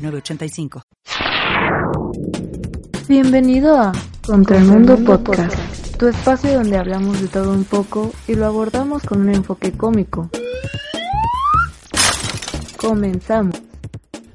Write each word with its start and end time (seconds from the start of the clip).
906985. 0.00 0.82
Bienvenido 3.08 3.78
a 3.78 3.92
Contra 4.24 4.58
el 4.58 4.64
Mundo 4.64 4.96
Podcast, 4.98 5.96
tu 5.96 6.08
espacio 6.08 6.54
donde 6.54 6.76
hablamos 6.76 7.20
de 7.20 7.28
todo 7.28 7.52
un 7.52 7.64
poco 7.64 8.12
y 8.28 8.34
lo 8.34 8.46
abordamos 8.46 9.02
con 9.02 9.22
un 9.22 9.34
enfoque 9.34 9.72
cómico. 9.72 10.30
Comenzamos. 12.76 13.56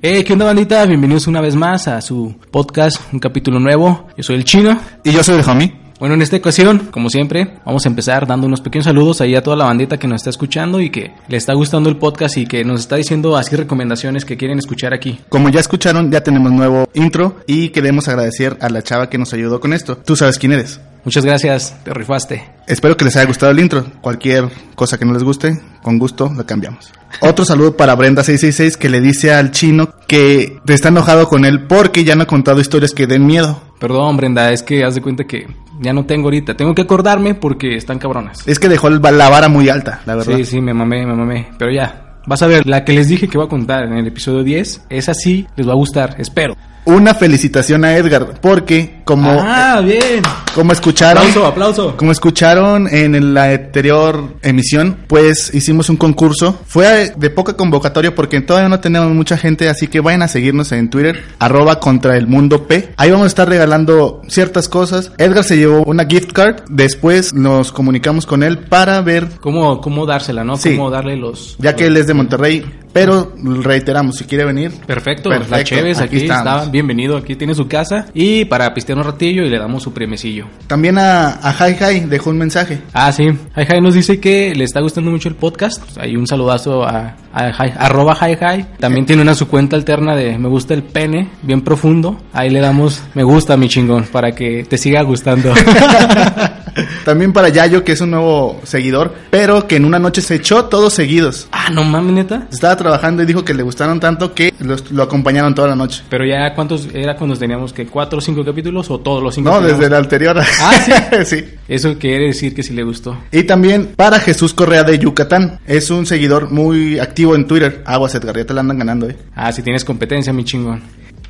Hey, 0.01 0.23
¿qué 0.23 0.33
onda 0.33 0.45
bandita? 0.45 0.85
Bienvenidos 0.85 1.25
una 1.27 1.41
vez 1.41 1.55
más 1.55 1.87
a 1.87 1.99
su 2.01 2.35
podcast, 2.51 3.01
un 3.11 3.20
capítulo 3.20 3.59
nuevo. 3.59 4.07
Yo 4.15 4.23
soy 4.23 4.35
el 4.35 4.45
chino. 4.45 4.79
Y 5.03 5.11
yo 5.11 5.23
soy 5.23 5.39
el 5.39 5.49
homie. 5.49 5.84
Bueno, 5.98 6.16
en 6.16 6.22
esta 6.22 6.35
ocasión, 6.35 6.90
como 6.91 7.09
siempre, 7.09 7.55
vamos 7.66 7.85
a 7.85 7.90
empezar 7.90 8.27
dando 8.27 8.48
unos 8.48 8.59
pequeños 8.59 8.84
saludos 8.84 9.22
ahí 9.22 9.34
a 9.34 9.41
toda 9.41 9.55
la 9.55 9.63
bandita 9.63 9.98
que 9.98 10.08
nos 10.08 10.18
está 10.18 10.30
escuchando 10.30 10.81
y 10.81 10.90
que 10.90 11.13
le 11.30 11.38
está 11.38 11.54
gustando 11.54 11.90
el 11.90 11.95
podcast 11.95 12.35
y 12.35 12.45
que 12.45 12.66
nos 12.66 12.81
está 12.81 12.98
diciendo 12.98 13.38
así 13.38 13.55
recomendaciones 13.55 14.26
que 14.26 14.35
quieren 14.35 14.59
escuchar 14.59 14.94
aquí. 14.94 15.21
Como 15.30 15.48
ya 15.49 15.62
escucharon, 15.62 16.12
ya 16.12 16.21
tenemos 16.21 16.52
nuevo 16.52 16.90
intro 16.94 17.38
y 17.48 17.70
queremos 17.70 18.09
agradecer 18.09 18.58
a 18.59 18.70
la 18.70 18.81
chava 18.81 19.09
que 19.09 19.18
nos 19.18 19.34
ayudó 19.34 19.62
con 19.62 19.71
esto. 19.71 19.96
Tú 19.98 20.18
sabes 20.18 20.37
quién 20.37 20.52
eres. 20.52 20.82
Muchas 21.05 21.24
gracias, 21.24 21.77
te 21.84 21.93
rifaste. 21.93 22.43
Espero 22.68 22.98
que 22.98 23.05
les 23.05 23.15
haya 23.15 23.27
gustado 23.27 23.52
el 23.52 23.59
intro. 23.59 23.85
Cualquier 24.02 24.49
cosa 24.74 24.98
que 24.98 25.05
no 25.05 25.13
les 25.13 25.24
guste, 25.24 25.62
con 25.82 25.98
gusto 25.98 26.34
la 26.35 26.43
cambiamos. 26.46 26.91
Otro 27.21 27.46
saludo 27.46 27.77
para 27.77 27.96
Brenda666 27.96 28.76
que 28.76 28.90
le 28.90 28.99
dice 28.99 29.34
al 29.34 29.52
chino 29.52 29.93
que 30.07 30.59
está 30.68 30.90
enojado 30.90 31.30
con 31.30 31.46
él 31.46 31.68
porque 31.68 32.04
ya 32.04 32.15
no 32.15 32.24
ha 32.24 32.27
contado 32.27 32.59
historias 32.59 32.91
que 32.91 33.07
den 33.07 33.26
miedo. 33.26 33.62
Perdón, 33.79 34.18
Brenda, 34.18 34.51
es 34.51 34.63
que 34.63 34.84
haz 34.84 34.95
de 34.95 35.01
cuenta 35.01 35.26
que 35.26 35.48
ya 35.81 35.93
no 35.93 36.05
tengo 36.05 36.27
ahorita. 36.27 36.55
Tengo 36.55 36.73
que 36.73 36.84
acordarme 36.84 37.35
porque 37.35 37.76
están 37.76 37.99
cabronas. 37.99 38.48
Es 38.48 38.59
que 38.59 38.70
dejó 38.70 38.90
la 38.90 39.29
vara 39.29 39.49
muy 39.49 39.70
alta, 39.70 40.01
la 40.05 40.15
verdad. 40.15 40.37
Sí, 40.37 40.45
sí, 40.45 40.62
me 40.62 40.73
mamé, 40.73 41.05
me 41.05 41.13
mamé. 41.13 41.49
Pero 41.57 41.71
ya, 41.71 42.20
vas 42.26 42.41
a 42.41 42.48
ver, 42.48 42.65
la 42.65 42.84
que 42.84 42.93
les 42.93 43.07
dije 43.07 43.27
que 43.27 43.37
voy 43.37 43.48
a 43.48 43.49
contar 43.49 43.84
en 43.84 43.93
el 43.93 44.07
episodio 44.07 44.43
10, 44.43 44.85
es 44.90 45.09
así, 45.09 45.48
les 45.55 45.68
va 45.68 45.73
a 45.73 45.76
gustar, 45.76 46.15
espero. 46.18 46.55
Una 46.85 47.15
felicitación 47.15 47.83
a 47.83 47.95
Edgar, 47.97 48.39
porque 48.41 49.01
como... 49.05 49.31
Ah, 49.31 49.81
bien. 49.83 50.21
Como 50.53 50.71
escucharon... 50.71 51.17
Aplauso, 51.17 51.45
aplauso. 51.47 51.97
Como 51.97 52.11
escucharon 52.11 52.87
en 52.87 53.33
la 53.33 53.45
anterior 53.45 54.35
emisión, 54.43 54.97
pues 55.07 55.53
hicimos 55.53 55.89
un 55.89 55.97
concurso. 55.97 56.59
Fue 56.67 57.11
de 57.15 57.29
poca 57.31 57.57
convocatoria 57.57 58.13
porque 58.13 58.41
todavía 58.41 58.69
no 58.69 58.79
tenemos 58.79 59.11
mucha 59.13 59.35
gente, 59.35 59.67
así 59.67 59.87
que 59.87 59.99
vayan 59.99 60.21
a 60.21 60.27
seguirnos 60.27 60.71
en 60.71 60.89
Twitter, 60.89 61.23
arroba 61.39 61.79
contra 61.79 62.17
el 62.17 62.27
mundo 62.27 62.67
P. 62.67 62.93
Ahí 62.97 63.09
vamos 63.09 63.25
a 63.25 63.27
estar 63.27 63.49
regalando 63.49 64.22
ciertas 64.28 64.69
cosas. 64.69 65.11
Edgar 65.17 65.44
se 65.44 65.57
llevó 65.57 65.83
una 65.83 66.06
gift 66.06 66.33
card, 66.33 66.61
después 66.69 67.33
nos 67.33 67.72
comunicamos 67.72 68.25
con 68.25 68.44
él 68.44 68.59
para 68.59 69.01
ver... 69.01 69.28
¿Cómo, 69.39 69.81
cómo 69.81 70.06
dársela, 70.06 70.44
no? 70.44 70.56
Sí. 70.57 70.75
Cómo 70.75 70.91
darle 70.91 71.17
los... 71.17 71.56
Ya 71.57 71.75
que 71.75 71.88
él 71.88 71.97
es 71.97 72.06
de 72.07 72.13
Monterrey, 72.13 72.63
pero 72.96 73.34
reiteramos, 73.62 74.16
si 74.16 74.24
quiere 74.24 74.46
venir... 74.46 74.72
Perfecto, 74.88 75.28
Perfecto, 75.29 75.53
la 75.57 75.63
Chévez 75.66 76.00
aquí, 76.00 76.16
está, 76.16 76.63
bienvenido, 76.72 77.18
aquí 77.18 77.35
tiene 77.35 77.53
su 77.53 77.68
casa. 77.68 78.06
Y 78.13 78.46
para 78.46 78.74
pistear 78.74 78.97
un 78.97 79.03
ratillo 79.03 79.44
y 79.44 79.50
le 79.50 79.59
damos 79.59 79.84
su 79.84 79.91
premiecillo. 79.91 80.46
También 80.66 80.97
a, 80.97 81.31
a 81.46 81.52
Hi 81.68 81.75
Hi 81.78 82.00
dejó 82.06 82.29
un 82.29 82.38
mensaje. 82.38 82.79
Ah, 82.94 83.12
sí, 83.12 83.24
Hi 83.25 83.66
Hi 83.69 83.81
nos 83.81 83.96
dice 83.96 84.22
que 84.22 84.56
le 84.56 84.64
está 84.64 84.80
gustando 84.80 85.12
mucho 85.12 85.28
el 85.28 85.36
podcast, 85.36 85.97
hay 85.97 86.16
un 86.16 86.25
saludazo 86.25 86.86
a, 86.86 87.18
a 87.34 87.50
Hi- 87.50 87.74
arroba 87.78 88.16
Hi 88.22 88.38
Hi, 88.40 88.66
también 88.80 89.06
tiene 89.06 89.24
una 89.24 89.36
su 89.36 89.50
cuenta 89.50 89.75
alterna 89.75 90.16
de 90.16 90.38
me 90.38 90.48
gusta 90.48 90.74
el 90.74 90.84
pene, 90.84 91.31
bien 91.42 91.59
profundo, 91.64 92.18
ahí 92.31 92.50
le 92.50 92.62
damos 92.62 93.03
me 93.14 93.24
gusta 93.24 93.58
mi 93.58 93.68
chingón 93.68 94.06
para 94.06 94.31
que 94.31 94.64
te 94.64 94.78
siga 94.78 95.02
gustando. 95.02 95.53
También 97.03 97.34
para 97.34 97.50
Yayo, 97.50 97.84
que 97.84 97.94
es 97.94 98.02
un 98.02 98.12
nuevo 98.12 98.59
seguidor, 98.63 99.13
pero 99.30 99.68
que 99.68 99.75
en 99.78 99.86
una 99.86 100.00
noche 100.00 100.22
se 100.22 100.36
echó 100.36 100.66
todos 100.66 100.94
seguidos. 100.94 101.47
ah, 101.52 101.69
no 101.72 101.84
mames, 101.84 102.13
neta. 102.13 102.47
Estaba 102.52 102.75
trabajando 102.75 103.24
y 103.24 103.25
dijo 103.25 103.44
que 103.46 103.53
le 103.53 103.63
gustaron 103.63 104.00
tanto 104.00 104.34
que 104.34 104.53
los- 104.59 104.91
lo 104.91 105.03
acompañaron 105.03 105.56
toda 105.56 105.68
la 105.69 105.75
noche. 105.75 106.03
Pero 106.09 106.25
ya, 106.25 106.53
¿cuántos 106.53 106.88
era 106.94 107.16
cuando 107.16 107.36
teníamos 107.38 107.74
que 107.74 107.86
cuatro 107.88 108.19
o 108.19 108.22
cinco 108.22 108.44
capítulos 108.44 108.90
o 108.91 109.00
todos 109.00 109.24
los 109.24 109.34
cinco? 109.36 109.50
No, 109.50 109.56
teníamos? 109.58 109.80
desde 109.80 109.90
la 109.91 109.97
anterior. 109.97 110.38
Ah, 110.62 111.24
sí. 111.25 111.44
Eso 111.68 111.97
quiere 111.97 112.28
decir 112.28 112.53
que 112.53 112.63
sí 112.63 112.74
le 112.74 112.84
gustó. 112.84 113.18
Y 113.31 113.44
también 113.44 113.94
para 113.96 114.19
Jesús 114.19 114.53
Correa 114.53 114.84
de 114.84 115.00
Yucatán. 115.00 115.59
Es 115.66 115.90
un 115.90 116.06
seguidor 116.06 116.52
muy 116.52 117.00
activo 117.00 117.36
en 117.36 117.47
Twitter. 117.47 117.84
Aguas, 117.86 118.13
Edgar, 118.16 118.38
ya 118.38 118.46
te 118.46 118.53
la 118.53 118.62
andan 118.62 118.78
ganando, 118.80 119.09
eh. 119.09 119.16
Ah, 119.36 119.52
si 119.52 119.62
tienes 119.62 119.84
competencia, 119.86 120.34
mi 120.34 120.44
chingón. 120.44 120.81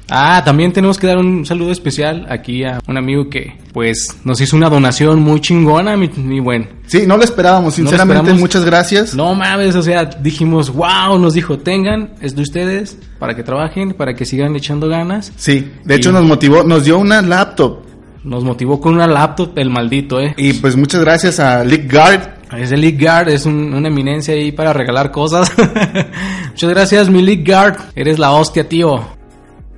Ah, 0.09 0.41
también 0.45 0.71
tenemos 0.71 0.97
que 0.99 1.07
dar 1.07 1.17
un 1.17 1.45
saludo 1.45 1.71
especial 1.71 2.27
aquí 2.29 2.63
a 2.63 2.79
un 2.87 2.97
amigo 2.97 3.29
que, 3.29 3.57
pues, 3.73 4.17
nos 4.23 4.39
hizo 4.39 4.55
una 4.55 4.69
donación 4.69 5.19
muy 5.21 5.41
chingona, 5.41 5.97
mi, 5.97 6.09
mi 6.15 6.39
buen. 6.39 6.69
Sí, 6.85 7.05
no 7.07 7.17
lo 7.17 7.23
esperábamos, 7.23 7.77
No 7.77 7.83
lo 7.85 7.89
sinceramente, 7.89 8.17
esperamos. 8.19 8.39
muchas 8.41 8.65
gracias. 8.65 9.15
No 9.15 9.33
mames, 9.33 9.75
o 9.75 9.81
sea, 9.81 10.05
dijimos, 10.05 10.69
wow, 10.71 11.17
nos 11.19 11.33
dijo, 11.33 11.57
tengan, 11.57 12.11
es 12.21 12.35
de 12.35 12.43
ustedes, 12.43 12.97
para 13.17 13.35
que 13.35 13.41
trabajen, 13.43 13.93
para 13.93 14.13
que 14.13 14.25
sigan 14.25 14.55
echando 14.55 14.87
ganas. 14.87 15.31
Sí, 15.37 15.71
de 15.83 15.95
hecho 15.95 16.11
Y- 16.11 16.13
nos 16.13 16.23
motivó, 16.25 16.63
nos 16.63 16.85
dio 16.85 16.99
una 16.99 17.21
laptop. 17.23 17.79
Nos 18.23 18.43
motivó 18.43 18.79
con 18.81 18.95
una 18.95 19.07
laptop, 19.07 19.57
el 19.57 19.69
maldito, 19.69 20.19
eh. 20.19 20.33
Y 20.37 20.53
pues 20.53 20.75
muchas 20.75 21.01
gracias 21.01 21.39
a 21.39 21.63
Lick 21.63 21.91
Guard. 21.91 22.21
Es 22.57 22.71
el 22.71 22.81
League 22.81 22.97
Guard, 23.03 23.29
es 23.29 23.45
un- 23.45 23.73
una 23.73 23.87
eminencia 23.87 24.33
ahí 24.33 24.51
para 24.51 24.71
regalar 24.73 25.11
cosas. 25.11 25.51
Muchas 26.51 26.69
gracias, 26.69 27.09
mi 27.09 27.21
League 27.21 27.43
Guard. 27.45 27.77
Eres 27.95 28.17
la 28.19 28.31
hostia, 28.31 28.67
tío. 28.69 29.03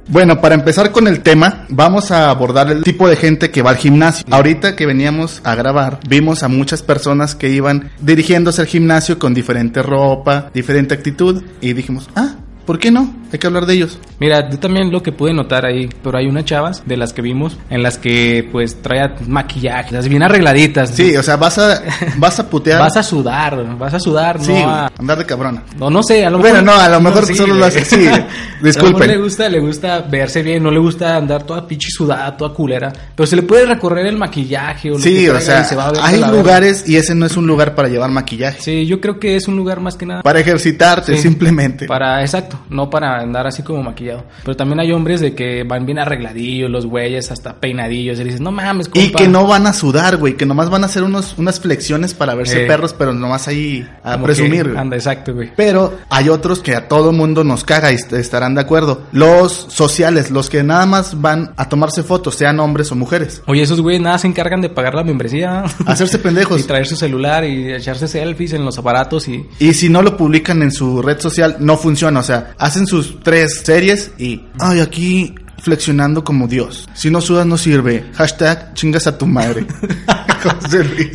Bueno, 0.10 0.40
para 0.40 0.56
empezar 0.56 0.94
con 0.94 1.06
el 1.08 1.20
tema, 1.20 1.66
vamos 1.68 2.12
a 2.12 2.30
abordar 2.30 2.72
el 2.72 2.84
tipo 2.84 3.10
de 3.10 3.18
gente 3.18 3.52
que 3.52 3.62
va 3.62 3.72
al 3.72 3.76
gimnasio. 3.76 4.26
Ahorita 4.32 4.74
que 4.74 4.86
veníamos 4.86 5.42
a 5.44 5.54
grabar, 5.54 6.00
vimos 6.08 6.44
a 6.44 6.48
muchas 6.48 6.82
personas 6.82 7.36
que 7.36 7.50
iban 7.50 7.92
dirigiéndose 8.00 8.62
al 8.62 8.68
gimnasio 8.68 9.20
con 9.20 9.34
diferente 9.34 9.84
ropa, 9.84 10.50
diferente 10.54 10.94
actitud, 10.94 11.44
y 11.60 11.74
dijimos, 11.74 12.10
ah, 12.16 12.36
¿por 12.66 12.80
qué 12.80 12.90
no? 12.90 13.14
Hay 13.32 13.40
que 13.40 13.48
hablar 13.48 13.66
de 13.66 13.74
ellos. 13.74 14.00
Mira, 14.20 14.50
yo 14.50 14.58
también 14.60 14.92
lo 14.92 15.04
que 15.04 15.12
pude 15.12 15.34
notar 15.34 15.66
ahí, 15.66 15.90
pero 16.04 16.18
hay 16.18 16.28
unas 16.28 16.46
chavas 16.46 16.84
de 16.86 16.98
las 16.98 17.14
que 17.14 17.22
vimos, 17.22 17.58
en 17.70 17.84
las 17.84 17.98
que 17.98 18.48
pues 18.52 18.82
traía 18.82 19.16
maquillaje, 19.28 19.94
las 19.94 20.08
bien 20.08 20.24
arregladitas. 20.24 20.92
Sí, 20.92 21.16
o 21.18 21.24
sea, 21.24 21.36
vas 21.38 21.58
a, 21.58 21.82
vas 22.18 22.40
a 22.40 22.50
putear. 22.50 22.80
Vas 22.80 22.98
a 22.98 23.04
sudar, 23.04 23.78
vas 23.78 23.94
a 23.94 24.00
sudar, 24.00 24.42
sí, 24.42 24.52
no 24.54 24.70
a... 24.70 24.92
andar 24.98 25.18
de 25.18 25.26
cabrona. 25.26 25.64
No, 25.78 25.90
no 25.90 26.02
sé, 26.04 26.26
a 26.26 26.30
lo 26.30 26.40
Bueno, 26.40 26.62
mejor... 26.62 26.76
no, 26.78 26.82
a 26.82 26.90
lo 26.90 27.02
mejor 27.02 27.36
solo 27.36 27.54
lo 27.56 27.66
hace- 27.66 27.84
sí, 27.86 28.08
A 28.08 28.18
lo 28.62 28.66
disculpen. 28.66 28.94
mejor 28.94 29.08
le 29.08 29.18
gusta, 29.22 29.50
le 29.50 29.60
gusta 29.60 30.00
verse 30.02 30.42
bien, 30.42 30.64
no 30.64 30.72
le 30.72 30.80
gusta 30.80 31.16
andar 31.18 31.44
toda 31.44 31.68
pinche 31.68 31.90
sudada, 31.92 32.36
toda 32.36 32.54
culera. 32.54 32.92
Pero 33.16 33.28
se 33.28 33.36
le 33.36 33.44
puede 33.44 33.66
recorrer 33.66 34.06
el 34.08 34.18
maquillaje 34.18 34.90
o 34.90 34.94
lo 34.94 35.00
Sí, 35.00 35.26
que 35.26 35.32
o 35.32 35.40
sea, 35.40 35.64
se 35.64 35.76
va 35.76 35.88
a 35.88 35.92
ver 35.92 36.02
hay 36.04 36.20
lugares 36.32 36.88
y 36.88 36.96
ese 36.96 37.14
no 37.14 37.26
es 37.26 37.38
un 37.38 37.46
lugar 37.46 37.76
para 37.76 37.88
llevar 37.88 38.10
maquillaje. 38.10 38.62
Sí, 38.62 38.86
yo 38.86 39.00
creo 39.02 39.20
que 39.20 39.36
es 39.36 39.48
un 39.48 39.56
lugar 39.58 39.80
más 39.80 39.96
que 39.96 40.06
nada... 40.06 40.22
Para 40.24 40.40
ejercitarte, 40.40 41.16
Sí. 41.16 41.22
simplemente. 41.22 41.86
Para, 41.88 42.22
exacto, 42.22 42.60
no 42.70 42.90
para 42.90 43.17
andar 43.20 43.48
así 43.48 43.64
como 43.64 43.84
maquillado. 43.84 44.24
Pero 44.44 44.56
también 44.56 44.80
hay 44.80 44.92
hombres 44.92 45.22
de 45.22 45.34
que 45.36 45.64
van 45.64 45.86
bien 45.86 46.00
arregladillos, 46.00 46.70
los 46.70 46.86
güeyes 46.86 47.32
hasta 47.32 47.56
peinadillos. 47.60 48.20
Y 48.20 48.24
dices, 48.24 48.42
no 48.42 48.52
mames, 48.52 48.88
compa. 48.90 49.00
Y 49.08 49.12
que 49.12 49.28
no 49.28 49.46
van 49.48 49.68
a 49.68 49.74
sudar, 49.74 50.18
güey, 50.18 50.36
que 50.36 50.46
nomás 50.46 50.70
van 50.70 50.84
a 50.84 50.88
hacer 50.88 51.04
unos, 51.04 51.36
unas 51.38 51.60
flexiones 51.60 52.14
para 52.14 52.36
verse 52.36 52.64
Eh. 52.64 52.68
perros, 52.68 52.94
pero 52.94 53.14
nomás 53.14 53.48
ahí 53.48 53.88
a 54.04 54.14
Como 54.14 54.26
presumir, 54.26 54.64
que 54.64 54.70
güey. 54.70 54.78
Anda, 54.82 54.96
exacto, 54.96 55.34
güey. 55.34 55.52
Pero 55.56 55.94
hay 56.10 56.30
otros 56.30 56.60
que 56.60 56.76
a 56.76 56.88
todo 56.88 57.12
mundo 57.12 57.44
nos 57.44 57.64
caga 57.64 57.92
y 57.92 57.96
est- 57.96 58.14
estarán 58.14 58.56
de 58.56 58.62
acuerdo. 58.62 59.04
Los 59.12 59.52
sociales, 59.70 60.32
los 60.32 60.50
que 60.50 60.64
nada 60.64 60.86
más 60.86 61.20
van 61.22 61.54
a 61.58 61.70
tomarse 61.70 62.04
fotos, 62.04 62.36
sean 62.36 62.60
hombres 62.60 62.92
o 62.92 62.96
mujeres. 62.96 63.42
Oye, 63.48 63.62
esos 63.62 63.82
güeyes 63.82 64.02
nada 64.02 64.18
se 64.18 64.28
encargan 64.28 64.62
de 64.62 64.70
pagar 64.70 64.96
la 64.96 65.04
membresía. 65.04 65.64
Hacerse 65.86 66.20
pendejos. 66.20 66.60
y 66.60 66.64
traer 66.64 66.86
su 66.88 66.96
celular 66.96 67.44
y 67.44 67.74
echarse 67.74 68.08
selfies 68.08 68.54
en 68.54 68.66
los 68.66 68.78
aparatos 68.78 69.28
y... 69.28 69.46
Y 69.60 69.74
si 69.74 69.90
no 69.90 70.02
lo 70.02 70.18
publican 70.18 70.62
en 70.64 70.72
su 70.72 71.02
red 71.02 71.20
social, 71.20 71.58
no 71.60 71.78
funciona. 71.78 72.20
O 72.20 72.24
sea, 72.24 72.54
hacen 72.58 72.88
sus 72.88 73.07
tres 73.24 73.62
series 73.64 74.12
y, 74.18 74.44
ay, 74.60 74.80
aquí 74.80 75.36
flexionando 75.60 76.24
como 76.24 76.48
Dios. 76.48 76.88
Si 76.94 77.10
no 77.10 77.22
sudas, 77.22 77.46
no 77.46 77.58
sirve. 77.58 78.06
Hashtag 78.14 78.74
chingas 78.74 79.08
a 79.08 79.18
tu 79.18 79.26
madre. 79.26 79.66
José 80.44 80.84
Luis. 80.84 81.12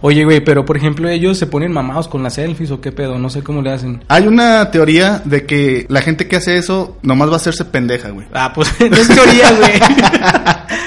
Oye, 0.00 0.24
güey, 0.24 0.40
pero 0.40 0.64
por 0.64 0.76
ejemplo 0.76 1.08
ellos 1.08 1.38
se 1.38 1.46
ponen 1.46 1.72
mamados 1.72 2.06
con 2.08 2.22
las 2.22 2.34
selfies 2.34 2.70
o 2.70 2.80
qué 2.80 2.92
pedo, 2.92 3.18
no 3.18 3.30
sé 3.30 3.42
cómo 3.42 3.62
le 3.62 3.72
hacen. 3.72 4.04
Hay 4.08 4.26
una 4.26 4.70
teoría 4.70 5.20
de 5.24 5.44
que 5.44 5.86
la 5.88 6.00
gente 6.02 6.28
que 6.28 6.36
hace 6.36 6.56
eso 6.56 6.96
nomás 7.02 7.28
va 7.28 7.34
a 7.34 7.36
hacerse 7.36 7.64
pendeja, 7.64 8.10
güey. 8.10 8.26
Ah, 8.32 8.52
pues 8.54 8.72
no 8.80 8.96
es 8.96 9.08
teoría, 9.08 9.50
güey. 9.52 9.72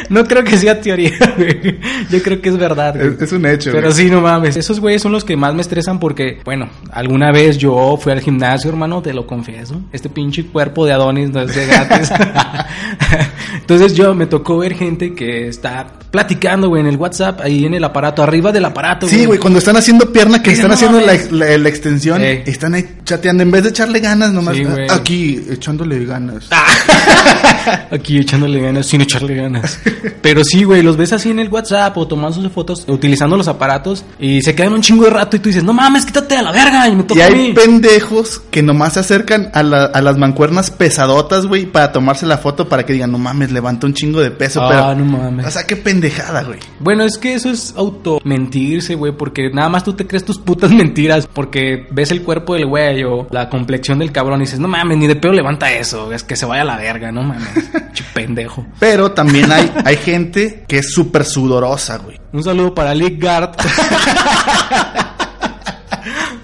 no 0.10 0.24
creo 0.26 0.44
que 0.44 0.58
sea 0.58 0.80
teoría, 0.80 1.12
güey. 1.38 1.80
Yo 2.10 2.22
creo 2.24 2.42
que 2.42 2.50
es 2.50 2.58
verdad, 2.58 2.96
güey. 2.96 3.16
Es, 3.16 3.22
es 3.22 3.32
un 3.34 3.46
hecho, 3.46 3.72
Pero 3.74 3.90
güey. 3.90 3.94
sí, 4.06 4.10
no 4.10 4.22
mames. 4.22 4.56
Esos 4.56 4.80
güeyes 4.80 5.02
son 5.02 5.12
los 5.12 5.26
que 5.26 5.36
más 5.36 5.54
me 5.54 5.62
estresan 5.62 6.00
porque, 6.00 6.40
bueno, 6.46 6.70
alguna 6.92 7.32
vez 7.32 7.58
yo 7.58 7.98
fui 8.02 8.14
al 8.14 8.22
gimnasio, 8.22 8.70
hermano, 8.70 9.02
te 9.02 9.14
lo 9.14 9.28
confieso. 9.28 9.82
Este 9.92 10.10
pinche 10.10 10.46
cuerpo 10.46 10.86
de 10.86 10.94
Adonis 10.94 11.30
no 11.32 11.42
es 11.42 11.54
de 11.54 11.66
gratis. 11.68 12.12
Entonces 13.56 13.94
yo 13.96 14.14
me 14.16 14.26
tocó 14.26 14.58
ver 14.58 14.74
gente 14.76 15.14
que 15.14 15.48
está 15.48 15.88
platicando, 16.12 16.68
güey, 16.68 16.82
en 16.82 16.88
el 16.88 16.98
WhatsApp, 16.98 17.40
ahí 17.42 17.66
en 17.66 17.74
el 17.74 17.84
aparato, 17.84 18.22
arriba 18.22 18.52
del 18.52 18.66
aparato, 18.66 19.01
Sí, 19.08 19.26
güey, 19.26 19.40
cuando 19.40 19.60
están 19.60 19.76
haciendo 19.78 20.12
pierna, 20.12 20.42
que 20.42 20.52
están 20.52 20.70
no 20.70 20.74
haciendo 20.76 21.00
la, 21.00 21.08
mames. 21.08 21.32
la- 21.32 21.58
la 21.58 21.70
extensión, 21.70 22.22
están 22.24 22.74
ahí 22.76 22.88
chateando. 23.04 23.44
En 23.44 23.52
vez 23.52 23.64
de 23.64 23.70
echarle 23.70 24.00
ganas, 24.00 24.32
nomás 24.32 24.56
Sí, 24.56 24.64
aquí, 24.90 25.44
echándole 25.50 26.06
ganas. 26.06 26.48
Aquí 27.92 28.18
echándole 28.18 28.60
ganas 28.60 28.86
sin 28.88 29.02
echarle 29.02 29.36
ganas. 29.36 29.80
Pero 30.22 30.44
sí, 30.44 30.64
güey, 30.64 30.82
los 30.82 30.98
ves 30.98 31.14
así 31.14 31.30
en 31.30 31.40
el 31.40 31.50
WhatsApp 31.50 31.96
o 31.98 32.08
tomando 32.08 32.42
sus 32.42 32.52
fotos, 32.52 32.86
utilizando 32.88 33.38
los 33.38 33.48
aparatos 33.48 34.04
y 34.20 34.42
se 34.42 34.56
quedan 34.56 34.74
un 34.74 34.82
chingo 34.82 35.04
de 35.06 35.10
rato 35.12 35.36
y 35.38 35.40
tú 35.40 35.50
dices, 35.50 35.64
no 35.64 35.74
mames, 35.74 36.06
quítate 36.06 36.36
a 36.38 36.42
la 36.42 36.52
verga 36.52 36.88
y 36.88 36.96
me 36.96 37.04
Y 37.04 37.06
toca 37.06 37.24
a 37.24 37.28
hay 37.28 37.36
mí. 37.36 37.54
pendejos 37.54 38.42
que 38.50 38.64
nomás 38.64 38.94
se 38.94 39.02
acercan 39.02 39.50
a, 39.54 39.64
la- 39.64 39.86
a 39.86 40.02
las 40.02 40.18
mancuernas 40.18 40.72
pesadotas, 40.72 41.46
güey, 41.46 41.66
para 41.66 41.92
tomarse 41.92 42.26
la 42.26 42.38
foto 42.38 42.68
para 42.68 42.86
que 42.86 42.94
digan, 42.94 43.12
no 43.12 43.18
mames, 43.18 43.52
levanta 43.52 43.86
un 43.88 43.94
chingo 43.94 44.22
de 44.22 44.32
peso. 44.32 44.62
Ah, 44.62 44.94
pero, 44.94 44.96
no 44.96 45.06
mames. 45.18 45.46
O 45.46 45.52
sea, 45.52 45.66
qué 45.68 45.76
pendejada, 45.76 46.44
güey. 46.44 46.60
Bueno, 46.80 47.04
es 47.04 47.18
que 47.18 47.34
eso 47.34 47.50
es 47.50 47.74
auto 47.78 48.20
mentirse, 48.24 48.91
güey, 48.96 49.12
porque 49.12 49.50
nada 49.50 49.70
más 49.70 49.84
tú 49.84 49.94
te 49.94 50.08
crees 50.08 50.26
tus 50.26 50.38
putas 50.38 50.72
mentiras 50.74 51.28
porque 51.28 51.88
ves 51.92 52.12
el 52.12 52.24
cuerpo 52.24 52.54
del 52.54 52.66
güey 52.66 53.04
o 53.04 53.28
la 53.32 53.50
complexión 53.50 54.00
del 54.00 54.12
cabrón 54.12 54.42
y 54.42 54.46
dices, 54.46 54.60
no 54.60 54.68
mames, 54.68 54.98
ni 54.98 55.08
de 55.08 55.16
pedo 55.16 55.34
levanta 55.34 55.72
eso, 55.72 56.12
es 56.12 56.24
que 56.24 56.36
se 56.36 56.46
vaya 56.46 56.64
a 56.64 56.66
la 56.66 56.78
verga, 56.78 57.12
no 57.12 57.24
mames, 57.24 57.70
pendejo. 58.14 58.66
Pero 58.80 59.12
también 59.12 59.52
hay, 59.52 59.72
hay 59.86 59.98
gente 59.98 60.66
que 60.68 60.80
es 60.80 60.94
súper 60.94 61.26
sudorosa, 61.26 61.98
güey. 61.98 62.20
Un 62.34 62.44
saludo 62.44 62.74
para 62.74 62.96
Lick 62.96 63.22
Guard. 63.22 63.52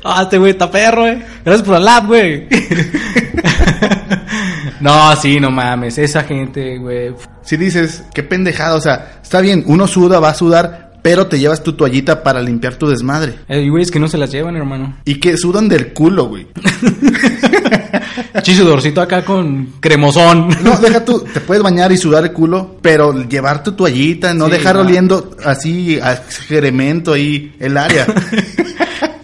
ah, 0.04 0.22
este 0.24 0.38
güey 0.38 0.52
está 0.52 0.70
perro, 0.70 1.08
eh. 1.08 1.26
Gracias 1.44 1.66
por 1.66 1.76
la 1.76 1.80
lab, 1.80 2.08
güey. 2.08 2.48
no, 4.80 5.16
sí, 5.16 5.40
no 5.40 5.50
mames, 5.52 5.98
esa 5.98 6.24
gente, 6.24 6.78
güey. 6.78 7.14
Si 7.42 7.56
dices, 7.56 8.04
qué 8.14 8.24
pendejada, 8.24 8.76
o 8.76 8.82
sea, 8.82 9.20
está 9.24 9.40
bien, 9.40 9.64
uno 9.68 9.88
suda, 9.88 10.20
va 10.20 10.30
a 10.30 10.34
sudar, 10.34 10.87
pero 11.02 11.28
te 11.28 11.40
llevas 11.40 11.64
tu 11.64 11.74
toallita 11.74 12.24
para 12.24 12.42
limpiar 12.42 12.76
tu 12.76 12.88
desmadre. 12.88 13.36
Hay 13.48 13.70
güeyes 13.70 13.92
que 13.92 14.00
no 14.00 14.08
se 14.08 14.18
las 14.18 14.32
llevan, 14.32 14.56
hermano. 14.56 14.98
Y 15.06 15.20
que 15.20 15.38
sudan 15.38 15.68
del 15.70 15.94
culo, 15.94 16.26
güey. 16.26 16.48
Chisudorcito 18.42 19.02
acá 19.02 19.24
con 19.26 19.74
cremosón. 19.80 20.50
No, 20.64 20.78
deja 20.78 21.06
tú, 21.06 21.20
te 21.34 21.40
puedes 21.40 21.64
bañar 21.64 21.92
y 21.92 21.98
sudar 21.98 22.24
el 22.24 22.34
culo, 22.34 22.78
pero 22.82 23.14
llevar 23.28 23.64
tu 23.64 23.72
toallita, 23.74 24.34
no 24.34 24.46
Sí, 24.46 24.52
dejar 24.52 24.76
no. 24.76 24.82
oliendo 24.82 25.32
así 25.46 26.00
a 26.02 26.14
excremento 26.14 27.14
ahí 27.14 27.56
el 27.60 27.78
área. 27.78 28.06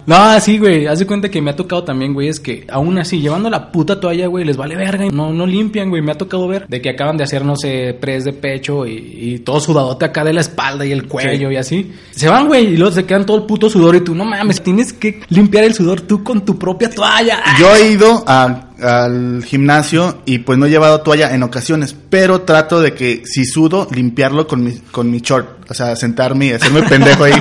No, 0.06 0.38
sí, 0.40 0.58
güey. 0.58 0.86
Haz 0.86 0.98
de 0.98 1.06
cuenta 1.06 1.30
que 1.30 1.40
me 1.40 1.50
ha 1.50 1.56
tocado 1.56 1.84
también, 1.84 2.12
güey, 2.12 2.28
es 2.28 2.38
que 2.40 2.66
aún 2.70 2.98
así, 2.98 3.20
llevando 3.20 3.48
la 3.48 3.72
puta 3.72 3.98
toalla, 4.00 4.26
güey, 4.26 4.44
les 4.44 4.56
vale 4.56 4.76
verga 4.76 5.06
y 5.06 5.08
no, 5.10 5.32
no 5.32 5.46
limpian, 5.46 5.88
güey. 5.90 6.02
Me 6.02 6.12
ha 6.12 6.18
tocado 6.18 6.46
ver 6.46 6.66
de 6.68 6.82
que 6.82 6.90
acaban 6.90 7.16
de 7.16 7.24
hacer, 7.24 7.44
no 7.44 7.56
sé, 7.56 7.96
press 7.98 8.24
de 8.24 8.32
pecho 8.32 8.86
y, 8.86 8.92
y 8.94 9.38
todo 9.38 9.60
sudadote 9.60 10.04
acá 10.04 10.22
de 10.24 10.32
la 10.34 10.40
espalda 10.42 10.84
y 10.84 10.92
el 10.92 11.06
cuello 11.08 11.50
y 11.50 11.56
así. 11.56 11.92
Se 12.10 12.28
van, 12.28 12.46
güey, 12.48 12.74
y 12.74 12.76
luego 12.76 12.92
se 12.94 13.04
quedan 13.06 13.24
todo 13.24 13.38
el 13.38 13.44
puto 13.44 13.70
sudor 13.70 13.96
y 13.96 14.00
tú, 14.00 14.14
no 14.14 14.24
mames, 14.24 14.62
tienes 14.62 14.92
que 14.92 15.20
limpiar 15.30 15.64
el 15.64 15.74
sudor 15.74 16.02
tú 16.02 16.22
con 16.22 16.44
tu 16.44 16.58
propia 16.58 16.90
toalla. 16.90 17.42
Yo 17.58 17.74
he 17.74 17.92
ido 17.92 18.22
a- 18.26 18.60
al 18.82 19.42
gimnasio 19.44 20.18
y 20.26 20.38
pues 20.40 20.58
no 20.58 20.66
he 20.66 20.70
llevado 20.70 21.00
toalla 21.00 21.32
en 21.34 21.42
ocasiones, 21.44 21.96
pero 22.10 22.42
trato 22.42 22.80
de 22.82 22.92
que 22.92 23.22
si 23.24 23.44
sudo, 23.46 23.88
limpiarlo 23.90 24.46
con 24.46 24.62
mi, 24.62 24.72
con 24.90 25.10
mi 25.10 25.20
short. 25.20 25.70
O 25.70 25.74
sea, 25.74 25.96
sentarme 25.96 26.46
y 26.46 26.50
hacerme 26.50 26.82
pendejo 26.88 27.24
ahí. 27.24 27.32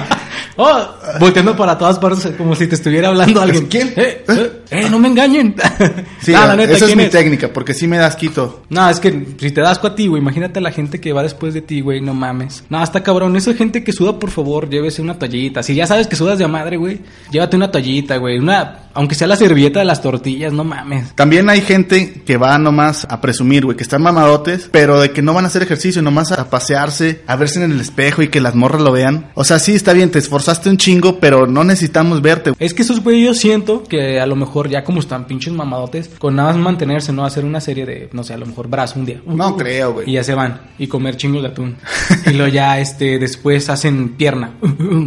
Oh, 0.56 0.88
volteando 1.20 1.56
para 1.56 1.78
todas 1.78 2.00
partes 2.00 2.34
como 2.38 2.56
si 2.56 2.68
te 2.68 2.76
estuviera 2.76 3.10
hablando 3.10 3.42
alguien. 3.42 3.68
¿Quién? 3.68 3.94
Eh, 3.96 4.24
eh, 4.28 4.64
eh, 4.70 4.90
no 4.90 5.00
me 5.00 5.08
engañen. 5.10 5.56
Sí, 6.22 6.32
No, 6.32 6.48
la 6.48 6.56
neta, 6.56 6.74
esa 6.74 6.86
es 6.86 6.94
¿quién 6.94 7.06
mi 7.06 7.10
técnica, 7.10 7.50
porque 7.52 7.74
sí 7.74 7.86
me 7.86 7.98
das 7.98 8.16
quito. 8.16 8.64
No, 8.70 8.90
es 8.90 9.02
que 9.02 9.36
si 9.38 9.52
te 9.52 9.60
das 9.60 9.84
a 9.84 9.96
ti, 9.96 10.08
güey, 10.08 10.22
imagínate 10.22 10.60
a 10.60 10.62
la 10.62 10.72
gente 10.72 11.02
que 11.02 11.12
va 11.12 11.22
después 11.22 11.54
de 11.54 11.62
ti, 11.62 11.82
güey, 11.82 12.00
no 12.00 12.14
mames. 12.14 12.64
No, 12.70 12.82
está 12.82 13.04
cabrón. 13.04 13.36
Esa 13.36 13.54
gente 13.54 13.84
que 13.84 13.92
suda, 13.92 14.18
por 14.18 14.30
favor, 14.30 14.70
llévese 14.70 15.02
una 15.02 15.20
toallita. 15.20 15.62
Si 15.64 15.76
ya 15.76 15.86
sabes 15.86 16.08
que 16.08 16.16
sudas 16.16 16.40
de 16.40 16.48
madre, 16.48 16.78
güey, 16.78 17.02
llévate 17.30 17.58
una 17.58 17.70
toallita, 17.72 18.18
güey. 18.18 18.40
Una, 18.40 18.84
aunque 18.94 19.16
sea 19.16 19.28
la 19.28 19.36
servilleta 19.36 19.80
de 19.80 19.86
las 19.86 20.02
tortillas, 20.02 20.54
no 20.54 20.64
mames. 20.64 21.14
También 21.16 21.50
hay 21.50 21.62
gente 21.62 22.22
que 22.26 22.38
va 22.38 22.58
nomás 22.58 23.06
a 23.10 23.20
presumir, 23.20 23.66
güey, 23.66 23.76
que 23.76 23.84
están 23.84 24.02
mamadotes, 24.02 24.70
pero 24.72 25.02
de 25.02 25.12
que 25.12 25.22
no 25.22 25.34
van 25.34 25.44
a 25.44 25.48
hacer 25.48 25.64
ejercicio, 25.64 26.02
nomás 26.02 26.32
a 26.32 26.50
pasearse, 26.50 27.22
a 27.28 27.36
verse 27.36 27.64
en 27.64 27.72
el 27.72 27.82
espejo 27.82 28.22
y 28.22 28.30
que 28.30 28.40
las 28.40 28.56
morras 28.56 28.82
lo 28.82 28.92
vean. 28.92 29.32
O 29.34 29.44
sea, 29.44 29.60
sí, 29.60 29.74
está 29.74 29.94
bien, 29.94 30.12
te 30.12 30.20
esforzaste 30.38 30.70
un 30.70 30.78
chingo, 30.78 31.20
pero 31.20 31.46
no 31.48 31.64
necesitamos 31.64 32.22
verte. 32.22 32.54
Es 32.60 32.74
que 32.74 32.82
esos 32.82 33.02
güey 33.04 33.24
yo 33.24 33.34
siento 33.34 33.84
que 33.84 34.20
a 34.20 34.26
lo 34.26 34.36
mejor 34.36 34.70
ya 34.70 34.84
como 34.84 35.00
están 35.00 35.26
pinches 35.28 35.54
mamadotes, 35.54 36.10
con 36.18 36.36
nada 36.36 36.50
más 36.54 36.58
mantenerse, 36.62 37.12
¿no? 37.14 37.24
Hacer 37.26 37.46
una 37.46 37.62
serie 37.62 37.86
de, 37.86 38.10
no 38.14 38.24
sé, 38.24 38.34
a 38.34 38.38
lo 38.38 38.46
mejor 38.46 38.68
brazo 38.68 39.00
un 39.00 39.06
día. 39.06 39.22
No 39.26 39.56
creo, 39.56 39.94
güey. 39.94 40.10
Y 40.10 40.14
ya 40.14 40.24
se 40.24 40.34
van. 40.34 40.62
Y 40.80 40.88
comer 40.88 41.18
chingos 41.18 41.42
de 41.44 41.50
atún. 41.50 41.76
y 42.26 42.32
luego 42.34 42.52
ya, 42.52 42.80
este, 42.80 43.20
después 43.20 43.70
hacen 43.70 44.10
pierna. 44.18 44.54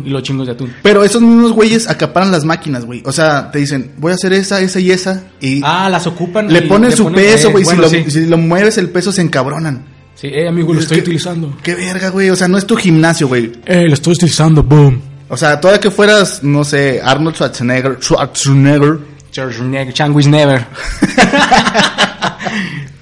y 0.04 0.08
los 0.10 0.22
chingos 0.22 0.46
de 0.46 0.52
atún. 0.52 0.72
Pero 0.82 1.02
esos 1.04 1.20
mismos 1.22 1.52
güeyes 1.52 1.88
acaparan 1.88 2.30
las 2.30 2.44
máquinas, 2.44 2.84
güey. 2.84 3.02
O 3.04 3.12
sea, 3.12 3.50
te 3.50 3.58
dicen, 3.58 3.92
voy 3.98 4.12
a 4.12 4.14
hacer 4.14 4.32
esa, 4.32 4.60
esa 4.60 4.78
y 4.80 4.90
esa. 4.90 5.24
Y 5.40 5.60
Ah, 5.64 5.88
las 5.90 6.06
ocupan. 6.06 6.52
le 6.52 6.62
ponen 6.62 6.92
su 6.92 7.10
peso, 7.12 7.48
eh, 7.48 7.52
güey. 7.52 7.64
bueno, 7.64 7.88
si, 7.88 7.96
sí. 7.98 8.04
lo, 8.04 8.10
si 8.10 8.26
lo 8.26 8.38
mueves 8.38 8.78
el 8.78 8.90
peso 8.90 9.10
se 9.12 9.22
encabronan. 9.22 9.84
Sí, 10.14 10.28
eh, 10.28 10.48
amigo, 10.48 10.72
lo 10.72 10.78
Es 10.78 10.84
estoy 10.84 10.96
que- 10.98 11.02
utilizando. 11.02 11.54
Qué 11.62 11.74
verga, 11.74 12.08
güey. 12.08 12.30
O 12.30 12.36
sea, 12.36 12.48
no 12.48 12.56
es 12.56 12.66
tu 12.66 12.74
gimnasio, 12.76 13.28
güey. 13.28 13.52
Eh, 13.66 13.84
lo 13.86 13.92
estoy 13.92 14.14
utilizando, 14.14 14.62
boom. 14.62 14.98
O 15.28 15.36
sea, 15.36 15.60
todavía 15.60 15.80
que 15.80 15.90
fueras, 15.90 16.42
no 16.42 16.62
sé, 16.64 17.00
Arnold 17.04 17.34
Schwarzenegger, 17.36 17.98
Schwarzenegger. 18.00 18.98
Schwarzenegger, 19.32 19.92
Changuis 19.92 20.26
never. 20.28 20.66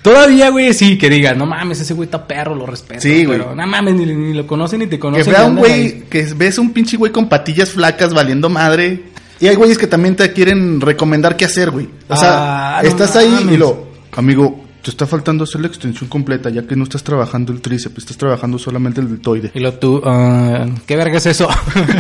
Todavía, 0.02 0.50
güey, 0.50 0.74
sí, 0.74 0.98
que 0.98 1.08
diga, 1.08 1.32
no 1.34 1.46
mames, 1.46 1.80
ese 1.80 1.94
güey 1.94 2.06
está 2.06 2.26
perro, 2.26 2.54
lo 2.54 2.66
respeto. 2.66 3.00
Sí, 3.00 3.24
güey. 3.24 3.38
Pero 3.38 3.54
no 3.54 3.66
mames, 3.66 3.94
ni, 3.94 4.04
ni 4.04 4.34
lo 4.34 4.46
conocen 4.46 4.80
ni 4.80 4.86
te 4.86 4.96
Que 4.96 5.00
conocen. 5.00 5.32
vea 5.32 5.44
y 5.44 5.46
un 5.48 5.56
güey, 5.56 6.00
que 6.10 6.24
ves 6.36 6.58
un 6.58 6.72
pinche 6.74 6.96
güey 6.98 7.10
con 7.10 7.28
patillas 7.28 7.70
flacas 7.70 8.12
valiendo 8.12 8.50
madre. 8.50 9.04
Y 9.40 9.46
hay 9.48 9.54
güeyes 9.56 9.78
que 9.78 9.86
también 9.86 10.14
te 10.14 10.30
quieren 10.32 10.80
recomendar 10.80 11.36
qué 11.36 11.46
hacer, 11.46 11.70
güey. 11.70 11.88
O 12.08 12.16
sea, 12.16 12.78
Ah, 12.78 12.80
no 12.82 12.88
estás 12.88 13.16
ahí 13.16 13.30
mames. 13.30 13.54
y 13.54 13.56
lo, 13.56 13.86
amigo, 14.12 14.63
te 14.84 14.90
está 14.90 15.06
faltando 15.06 15.44
hacer 15.44 15.62
la 15.62 15.69
extensión 15.69 16.10
completa, 16.10 16.50
ya 16.50 16.66
que 16.66 16.76
no 16.76 16.84
estás 16.84 17.02
trabajando 17.02 17.54
el 17.54 17.62
tríceps, 17.62 17.98
estás 17.98 18.19
trabajando 18.19 18.58
solamente 18.58 19.00
el 19.00 19.08
deltoide. 19.08 19.50
Y 19.54 19.60
lo 19.60 19.72
tú, 19.72 20.02
ah, 20.04 20.66
¿qué 20.86 20.94
verga 20.94 21.16
es 21.16 21.25
eso? 21.25 21.48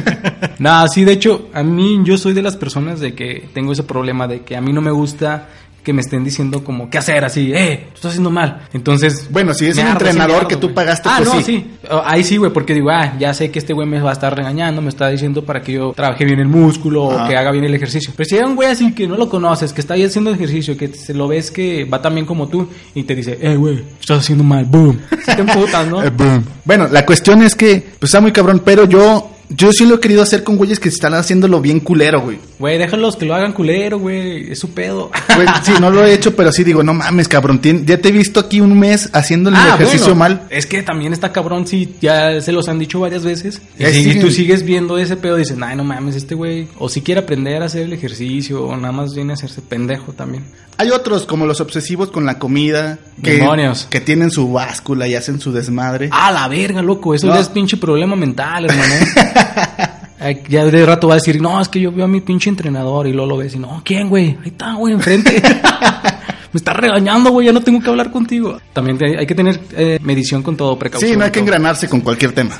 Nada, 0.58 0.86
sí, 0.88 1.02
de 1.02 1.12
hecho, 1.12 1.48
a 1.54 1.62
mí 1.62 2.00
yo 2.04 2.18
soy 2.18 2.34
de 2.34 2.42
las 2.42 2.56
personas 2.56 3.00
de 3.00 3.14
que 3.14 3.48
tengo 3.54 3.72
ese 3.72 3.84
problema 3.84 4.28
de 4.28 4.42
que 4.42 4.54
a 4.54 4.60
mí 4.60 4.70
no 4.72 4.82
me 4.82 4.90
gusta 4.90 5.48
que 5.84 5.92
me 5.92 6.00
estén 6.00 6.24
diciendo 6.24 6.64
como 6.64 6.88
qué 6.88 6.98
hacer, 6.98 7.24
así, 7.24 7.52
eh, 7.54 7.88
tú 7.90 7.96
estás 7.96 8.10
haciendo 8.12 8.30
mal. 8.30 8.62
Entonces, 8.72 9.28
Bueno, 9.30 9.52
si 9.52 9.66
es 9.66 9.76
un 9.76 9.86
entrenador 9.86 10.38
ardo, 10.38 10.48
que 10.48 10.56
tú 10.56 10.72
pagaste, 10.72 11.08
ah, 11.08 11.16
pues 11.18 11.28
no, 11.28 11.36
sí. 11.36 11.42
sí. 11.44 11.70
Oh, 11.90 12.02
ahí 12.04 12.24
sí, 12.24 12.38
güey, 12.38 12.50
porque 12.52 12.72
digo, 12.74 12.90
ah, 12.90 13.14
ya 13.18 13.34
sé 13.34 13.50
que 13.50 13.58
este 13.58 13.74
güey 13.74 13.86
me 13.86 14.00
va 14.00 14.10
a 14.10 14.14
estar 14.14 14.34
regañando, 14.34 14.80
me 14.80 14.88
está 14.88 15.08
diciendo 15.08 15.44
para 15.44 15.60
que 15.60 15.72
yo 15.74 15.92
trabaje 15.94 16.24
bien 16.24 16.40
el 16.40 16.48
músculo 16.48 17.12
Ajá. 17.12 17.24
o 17.24 17.28
que 17.28 17.36
haga 17.36 17.52
bien 17.52 17.64
el 17.64 17.74
ejercicio. 17.74 18.12
Pero 18.16 18.28
si 18.28 18.36
hay 18.36 18.44
un 18.44 18.56
güey 18.56 18.70
así 18.70 18.94
que 18.94 19.06
no 19.06 19.16
lo 19.16 19.28
conoces, 19.28 19.72
que 19.74 19.82
está 19.82 19.94
ahí 19.94 20.04
haciendo 20.04 20.30
ejercicio, 20.32 20.76
que 20.76 20.88
se 20.88 21.12
lo 21.12 21.28
ves 21.28 21.50
que 21.50 21.84
va 21.84 22.00
tan 22.00 22.14
bien 22.14 22.26
como 22.26 22.48
tú 22.48 22.66
y 22.94 23.02
te 23.02 23.14
dice, 23.14 23.38
eh, 23.40 23.54
güey, 23.54 23.84
estás 24.00 24.20
haciendo 24.20 24.42
mal, 24.42 24.64
boom. 24.64 24.98
Si 25.24 25.36
te 25.36 25.42
emputas, 25.42 25.86
¿no? 25.86 26.02
Eh, 26.04 26.10
boom. 26.10 26.44
Bueno, 26.64 26.88
la 26.90 27.04
cuestión 27.04 27.42
es 27.42 27.54
que, 27.54 27.76
pues 27.98 28.08
está 28.10 28.20
muy 28.20 28.32
cabrón, 28.32 28.62
pero 28.64 28.86
yo, 28.86 29.30
yo 29.48 29.72
sí 29.72 29.86
lo 29.86 29.96
he 29.96 30.00
querido 30.00 30.22
hacer 30.22 30.42
con 30.44 30.56
güeyes 30.56 30.80
que 30.80 30.88
están 30.88 31.14
haciéndolo 31.14 31.60
bien 31.60 31.80
culero, 31.80 32.20
güey. 32.22 32.38
Güey, 32.58 32.78
déjalos 32.78 33.16
que 33.16 33.26
lo 33.26 33.34
hagan 33.34 33.52
culero, 33.52 33.98
güey. 33.98 34.50
Es 34.52 34.58
su 34.58 34.70
pedo. 34.70 35.10
Güey, 35.34 35.46
sí, 35.62 35.72
no 35.80 35.90
lo 35.90 36.04
he 36.04 36.12
hecho, 36.14 36.34
pero 36.34 36.50
sí 36.52 36.64
digo, 36.64 36.82
no 36.82 36.94
mames, 36.94 37.28
cabrón, 37.28 37.60
tien- 37.60 37.84
ya 37.84 37.98
te 37.98 38.08
he 38.08 38.12
visto 38.12 38.40
aquí 38.40 38.60
un 38.60 38.78
mes 38.78 39.10
haciendo 39.12 39.50
el 39.50 39.56
Ah, 39.56 39.72
ejercicio 39.74 40.14
bueno, 40.14 40.16
mal. 40.16 40.42
Es 40.50 40.66
que 40.66 40.82
también 40.82 41.12
está 41.12 41.32
cabrón, 41.32 41.66
si 41.66 41.94
ya 42.00 42.40
se 42.40 42.52
los 42.52 42.68
han 42.68 42.78
dicho 42.78 43.00
varias 43.00 43.24
veces. 43.24 43.60
Y 43.78 43.84
si 43.86 43.92
siguen. 44.04 44.20
tú 44.20 44.30
sigues 44.30 44.62
viendo 44.64 44.98
ese 44.98 45.16
pedo, 45.16 45.36
dices, 45.36 45.56
ay, 45.60 45.76
no 45.76 45.84
mames, 45.84 46.16
este 46.16 46.34
güey. 46.34 46.68
O 46.78 46.88
si 46.88 47.02
quiere 47.02 47.20
aprender 47.20 47.62
a 47.62 47.66
hacer 47.66 47.82
el 47.82 47.92
ejercicio, 47.92 48.64
o 48.64 48.76
nada 48.76 48.92
más 48.92 49.14
viene 49.14 49.32
a 49.32 49.34
hacerse 49.34 49.60
pendejo 49.62 50.12
también. 50.12 50.44
Hay 50.76 50.90
otros 50.90 51.24
como 51.24 51.46
los 51.46 51.60
obsesivos 51.60 52.10
con 52.10 52.26
la 52.26 52.40
comida, 52.40 52.98
que, 53.22 53.34
Demonios. 53.34 53.86
que 53.90 54.00
tienen 54.00 54.32
su 54.32 54.50
báscula 54.52 55.06
y 55.06 55.14
hacen 55.14 55.38
su 55.38 55.52
desmadre. 55.52 56.08
Ah, 56.10 56.32
la 56.32 56.48
verga, 56.48 56.82
loco. 56.82 57.14
Eso 57.14 57.28
No. 57.28 57.34
ya 57.34 57.40
es 57.40 57.48
pinche 57.48 57.76
problema 57.76 58.16
mental, 58.16 58.64
hermano. 58.64 58.94
Ya 60.48 60.64
de 60.64 60.86
rato 60.86 61.08
va 61.08 61.14
a 61.14 61.16
decir, 61.16 61.40
no, 61.40 61.60
es 61.60 61.68
que 61.68 61.80
yo 61.80 61.92
veo 61.92 62.06
a 62.06 62.08
mi 62.08 62.22
pinche 62.22 62.48
entrenador 62.48 63.06
y 63.06 63.12
luego 63.12 63.28
lo 63.28 63.36
ves 63.36 63.54
y 63.54 63.58
no, 63.58 63.82
¿quién, 63.84 64.08
güey? 64.08 64.38
Ahí 64.42 64.48
está, 64.48 64.74
güey, 64.74 64.94
enfrente. 64.94 65.42
Me 66.52 66.58
está 66.58 66.72
regañando, 66.72 67.30
güey, 67.30 67.46
ya 67.46 67.52
no 67.52 67.60
tengo 67.60 67.80
que 67.80 67.90
hablar 67.90 68.10
contigo. 68.10 68.58
También 68.72 68.98
hay 69.18 69.26
que 69.26 69.34
tener 69.34 69.60
eh, 69.76 69.98
medición 70.02 70.42
con 70.42 70.56
todo, 70.56 70.78
precaución. 70.78 71.10
sí, 71.10 71.16
no 71.16 71.24
hay 71.24 71.30
que 71.30 71.40
todo. 71.40 71.46
engranarse 71.48 71.88
con 71.88 72.00
cualquier 72.00 72.32
tema. 72.32 72.56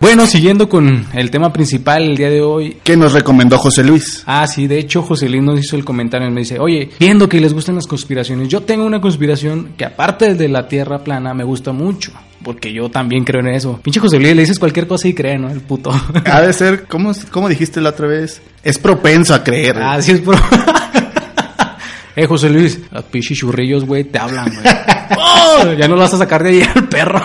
Bueno, 0.00 0.26
siguiendo 0.26 0.68
con 0.68 1.06
el 1.12 1.30
tema 1.30 1.52
principal 1.52 2.02
el 2.02 2.16
día 2.16 2.30
de 2.30 2.42
hoy. 2.42 2.78
¿Qué 2.82 2.96
nos 2.96 3.12
recomendó 3.12 3.58
José 3.58 3.84
Luis? 3.84 4.22
Ah, 4.26 4.46
sí, 4.46 4.66
de 4.66 4.78
hecho 4.78 5.02
José 5.02 5.28
Luis 5.28 5.42
nos 5.42 5.60
hizo 5.60 5.76
el 5.76 5.84
comentario 5.84 6.28
y 6.28 6.30
me 6.30 6.40
dice, 6.40 6.58
oye, 6.58 6.90
viendo 6.98 7.28
que 7.28 7.40
les 7.40 7.52
gustan 7.52 7.74
las 7.74 7.86
conspiraciones, 7.86 8.48
yo 8.48 8.62
tengo 8.62 8.84
una 8.84 9.00
conspiración 9.00 9.72
que 9.76 9.84
aparte 9.84 10.34
de 10.34 10.48
la 10.48 10.68
Tierra 10.68 10.98
plana 10.98 11.34
me 11.34 11.44
gusta 11.44 11.72
mucho. 11.72 12.12
Porque 12.42 12.72
yo 12.72 12.88
también 12.88 13.24
creo 13.24 13.42
en 13.42 13.48
eso. 13.48 13.78
Pinche 13.82 14.00
José 14.00 14.18
Luis 14.18 14.34
le 14.34 14.42
dices 14.42 14.58
cualquier 14.58 14.86
cosa 14.86 15.06
y 15.06 15.12
cree, 15.12 15.38
¿no? 15.38 15.50
El 15.50 15.60
puto. 15.60 15.92
Ha 16.24 16.40
de 16.40 16.52
ser, 16.54 16.84
¿cómo, 16.86 17.12
cómo 17.30 17.50
dijiste 17.50 17.82
la 17.82 17.90
otra 17.90 18.06
vez? 18.06 18.40
Es 18.62 18.78
propenso 18.78 19.34
a 19.34 19.44
creer. 19.44 19.76
Ah, 19.78 20.00
sí 20.00 20.12
es 20.12 20.20
pro... 20.20 20.38
eh, 22.16 22.26
José 22.26 22.48
Luis, 22.48 22.80
los 22.90 23.04
pinches 23.04 23.36
churrillos, 23.36 23.84
güey, 23.84 24.04
te 24.04 24.18
hablan, 24.18 24.46
güey. 24.46 24.64
¡Oh! 25.18 25.72
Ya 25.74 25.86
no 25.86 25.96
lo 25.96 26.00
vas 26.00 26.14
a 26.14 26.18
sacar 26.18 26.42
de 26.42 26.50
ahí 26.50 26.62
al 26.74 26.88
perro. 26.88 27.22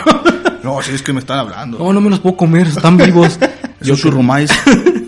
No, 0.75 0.82
sí, 0.82 0.91
es 0.94 1.01
que 1.01 1.13
me 1.13 1.20
están 1.20 1.39
hablando. 1.39 1.77
No, 1.79 1.94
no 1.94 2.01
me 2.01 2.10
los 2.10 2.20
puedo 2.20 2.36
comer, 2.36 2.67
están 2.67 2.98
vivos. 3.05 3.39
Es 3.79 3.89
un 3.89 3.96
churrumais. 3.98 4.51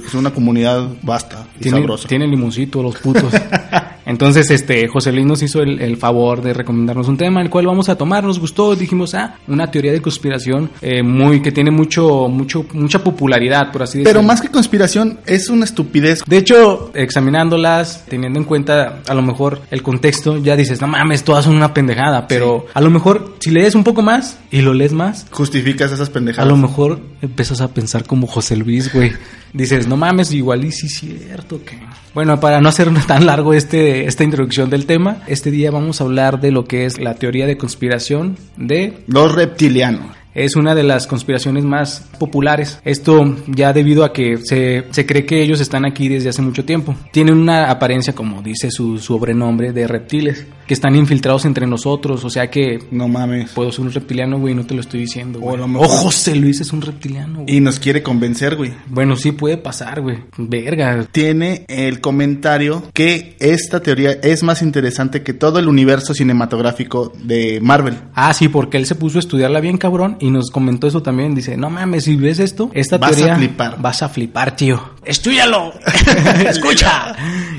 es 0.06 0.14
una 0.14 0.32
comunidad 0.32 0.88
vasta 1.02 1.46
y 1.58 1.64
Tiene, 1.64 1.80
sabrosa. 1.80 2.08
tiene 2.08 2.28
limoncito 2.28 2.82
los 2.82 2.96
putos. 2.98 3.34
Entonces, 4.18 4.50
este, 4.50 4.88
José 4.88 5.12
Luis 5.12 5.28
nos 5.28 5.44
hizo 5.44 5.62
el, 5.62 5.80
el 5.80 5.96
favor 5.96 6.42
de 6.42 6.52
recomendarnos 6.52 7.08
un 7.08 7.18
tema, 7.18 7.40
el 7.40 7.52
cual 7.52 7.68
vamos 7.68 7.88
a 7.88 7.96
tomar. 7.96 8.24
Nos 8.24 8.40
gustó, 8.40 8.76
dijimos, 8.76 9.14
ah, 9.14 9.36
una 9.48 9.70
teoría 9.70 9.92
de 9.92 10.02
conspiración 10.02 10.72
eh, 10.82 11.04
muy 11.04 11.40
que 11.44 11.52
tiene 11.52 11.70
mucho, 11.70 12.28
mucho, 12.28 12.66
mucha 12.74 13.04
popularidad, 13.04 13.72
por 13.72 13.84
así 13.84 14.00
decirlo. 14.00 14.20
Pero 14.20 14.28
más 14.28 14.42
que 14.42 14.50
conspiración, 14.50 15.20
es 15.28 15.50
una 15.50 15.66
estupidez. 15.66 16.24
De 16.26 16.38
hecho, 16.38 16.90
examinándolas, 16.96 18.06
teniendo 18.08 18.40
en 18.40 18.46
cuenta 18.46 19.04
a 19.08 19.14
lo 19.14 19.22
mejor 19.22 19.62
el 19.70 19.84
contexto, 19.84 20.38
ya 20.38 20.56
dices, 20.56 20.82
no 20.82 20.88
mames, 20.88 21.24
todas 21.24 21.46
son 21.46 21.56
una 21.56 21.76
pendejada. 21.76 22.28
Pero 22.28 22.66
a 22.74 22.82
lo 22.82 22.90
mejor, 22.90 23.36
si 23.40 23.52
lees 23.52 23.76
un 23.76 23.84
poco 23.84 24.02
más 24.02 24.40
y 24.50 24.62
lo 24.62 24.74
lees 24.74 24.94
más, 24.94 25.28
Justificas 25.30 25.92
esas 25.92 26.10
a 26.10 26.14
pendejadas. 26.14 26.50
lo 26.50 26.58
mejor 26.58 27.00
empiezas 27.22 27.62
a 27.62 27.68
pensar 27.68 28.04
como 28.06 28.26
José 28.26 28.56
Luis, 28.56 28.92
güey. 28.92 29.12
Dices, 29.58 29.88
no 29.88 29.98
mames, 29.98 30.32
igual 30.34 30.66
y 30.66 30.72
sí 30.72 30.88
cierto 30.88 31.60
que... 31.66 31.80
Bueno, 32.14 32.40
para 32.40 32.62
no 32.62 32.70
hacer 32.70 32.90
tan 33.08 33.26
largo 33.26 33.56
este, 33.56 34.06
esta 34.06 34.24
introducción 34.24 34.70
del 34.70 34.86
tema, 34.86 35.24
este 35.26 35.50
día 35.50 35.72
vamos 35.72 36.00
a 36.00 36.04
hablar 36.04 36.40
de 36.40 36.52
lo 36.52 36.66
que 36.66 36.86
es 36.86 37.00
la 37.00 37.16
teoría 37.16 37.48
de 37.48 37.58
conspiración 37.58 38.38
de 38.56 39.00
Los 39.08 39.34
reptilianos. 39.34 40.16
es 40.36 40.56
una 40.56 40.76
de 40.76 40.84
las 40.84 41.08
conspiraciones 41.08 41.64
más 41.64 42.06
populares. 42.20 42.80
Esto 42.86 43.36
ya 43.48 43.74
debido 43.74 44.04
a 44.04 44.14
que 44.14 44.38
se, 44.38 44.86
se 44.92 45.08
cree 45.08 45.26
que 45.26 45.42
ellos 45.42 45.60
están 45.60 45.86
aquí 45.86 46.08
desde 46.08 46.30
hace 46.30 46.44
mucho 46.44 46.64
tiempo. 46.64 46.96
Tienen 47.12 47.36
una 47.36 47.72
apariencia, 47.72 48.14
como 48.14 48.44
dice 48.44 48.70
su 48.70 49.00
sobrenombre, 49.00 49.74
de 49.74 49.88
reptiles, 49.88 50.46
que 50.68 50.74
están 50.74 50.96
infiltrados 50.96 51.46
entre 51.46 51.66
nosotros. 51.66 52.24
O 52.26 52.30
sea 52.30 52.50
que 52.52 52.80
No 52.92 53.08
mames. 53.08 53.52
puedo 53.52 53.72
ser 53.72 53.86
un 53.86 53.92
reptiliano, 53.94 54.38
güey, 54.40 54.54
no 54.54 54.66
te 54.66 54.74
lo 54.76 54.82
estoy 54.82 55.00
diciendo. 55.02 55.40
O 55.40 55.44
güey. 55.44 55.56
a 55.56 55.60
lo 55.60 55.68
mejor- 55.68 55.88
Oh, 55.88 55.90
José 55.90 56.36
Luis 56.36 56.60
es 56.62 56.74
un 56.74 56.82
reptiliano, 56.82 57.42
güey. 57.42 57.56
Y 57.58 57.60
nos 57.62 57.80
quiere 57.80 58.04
convencer, 58.04 58.56
güey. 58.56 58.74
Bueno, 58.88 59.16
sí 59.16 59.32
puede 59.32 59.58
pasar, 59.58 60.02
güey. 60.02 60.18
Verga. 60.38 61.08
Tiene 61.12 61.66
el 61.68 62.02
comentario 62.02 62.84
que 62.94 63.36
esta 63.40 63.82
teoría 63.82 64.12
es 64.12 64.44
más 64.44 64.62
interesante 64.62 65.24
que 65.24 65.34
todo 65.34 65.60
el 65.60 65.68
universo 65.68 66.14
cinematográfico 66.14 67.14
de 67.24 67.60
Marvel. 67.62 67.96
Ah, 68.14 68.34
sí, 68.34 68.48
porque 68.50 68.78
él 68.78 68.86
se 68.86 68.96
puso 68.96 69.18
a 69.18 69.20
estudiarla 69.20 69.60
bien 69.62 69.78
cabrón 69.78 70.18
y 70.20 70.30
nos 70.32 70.50
comentó 70.52 70.88
eso 70.88 71.02
también. 71.02 71.36
Dice, 71.36 71.58
no 71.58 71.70
mames, 71.70 72.04
si 72.06 72.16
ves 72.16 72.40
esto, 72.40 72.70
esta 72.74 72.98
Vas 72.98 73.14
a 73.14 73.16
teoría... 73.16 73.36
flipar. 73.38 73.82
Vas 73.82 74.04
a 74.04 74.10
flipar, 74.10 74.56
tío. 74.56 74.82
¡Estúdialo! 75.08 75.74
¡Escucha! 76.50 77.16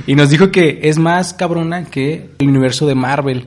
Y 0.06 0.14
nos 0.14 0.30
dijo 0.30 0.50
que 0.50 0.80
es 0.82 0.98
más 0.98 1.32
cabrona 1.34 1.84
que 1.84 2.30
el 2.38 2.48
universo 2.48 2.86
de 2.86 2.94
Marvel. 2.94 3.46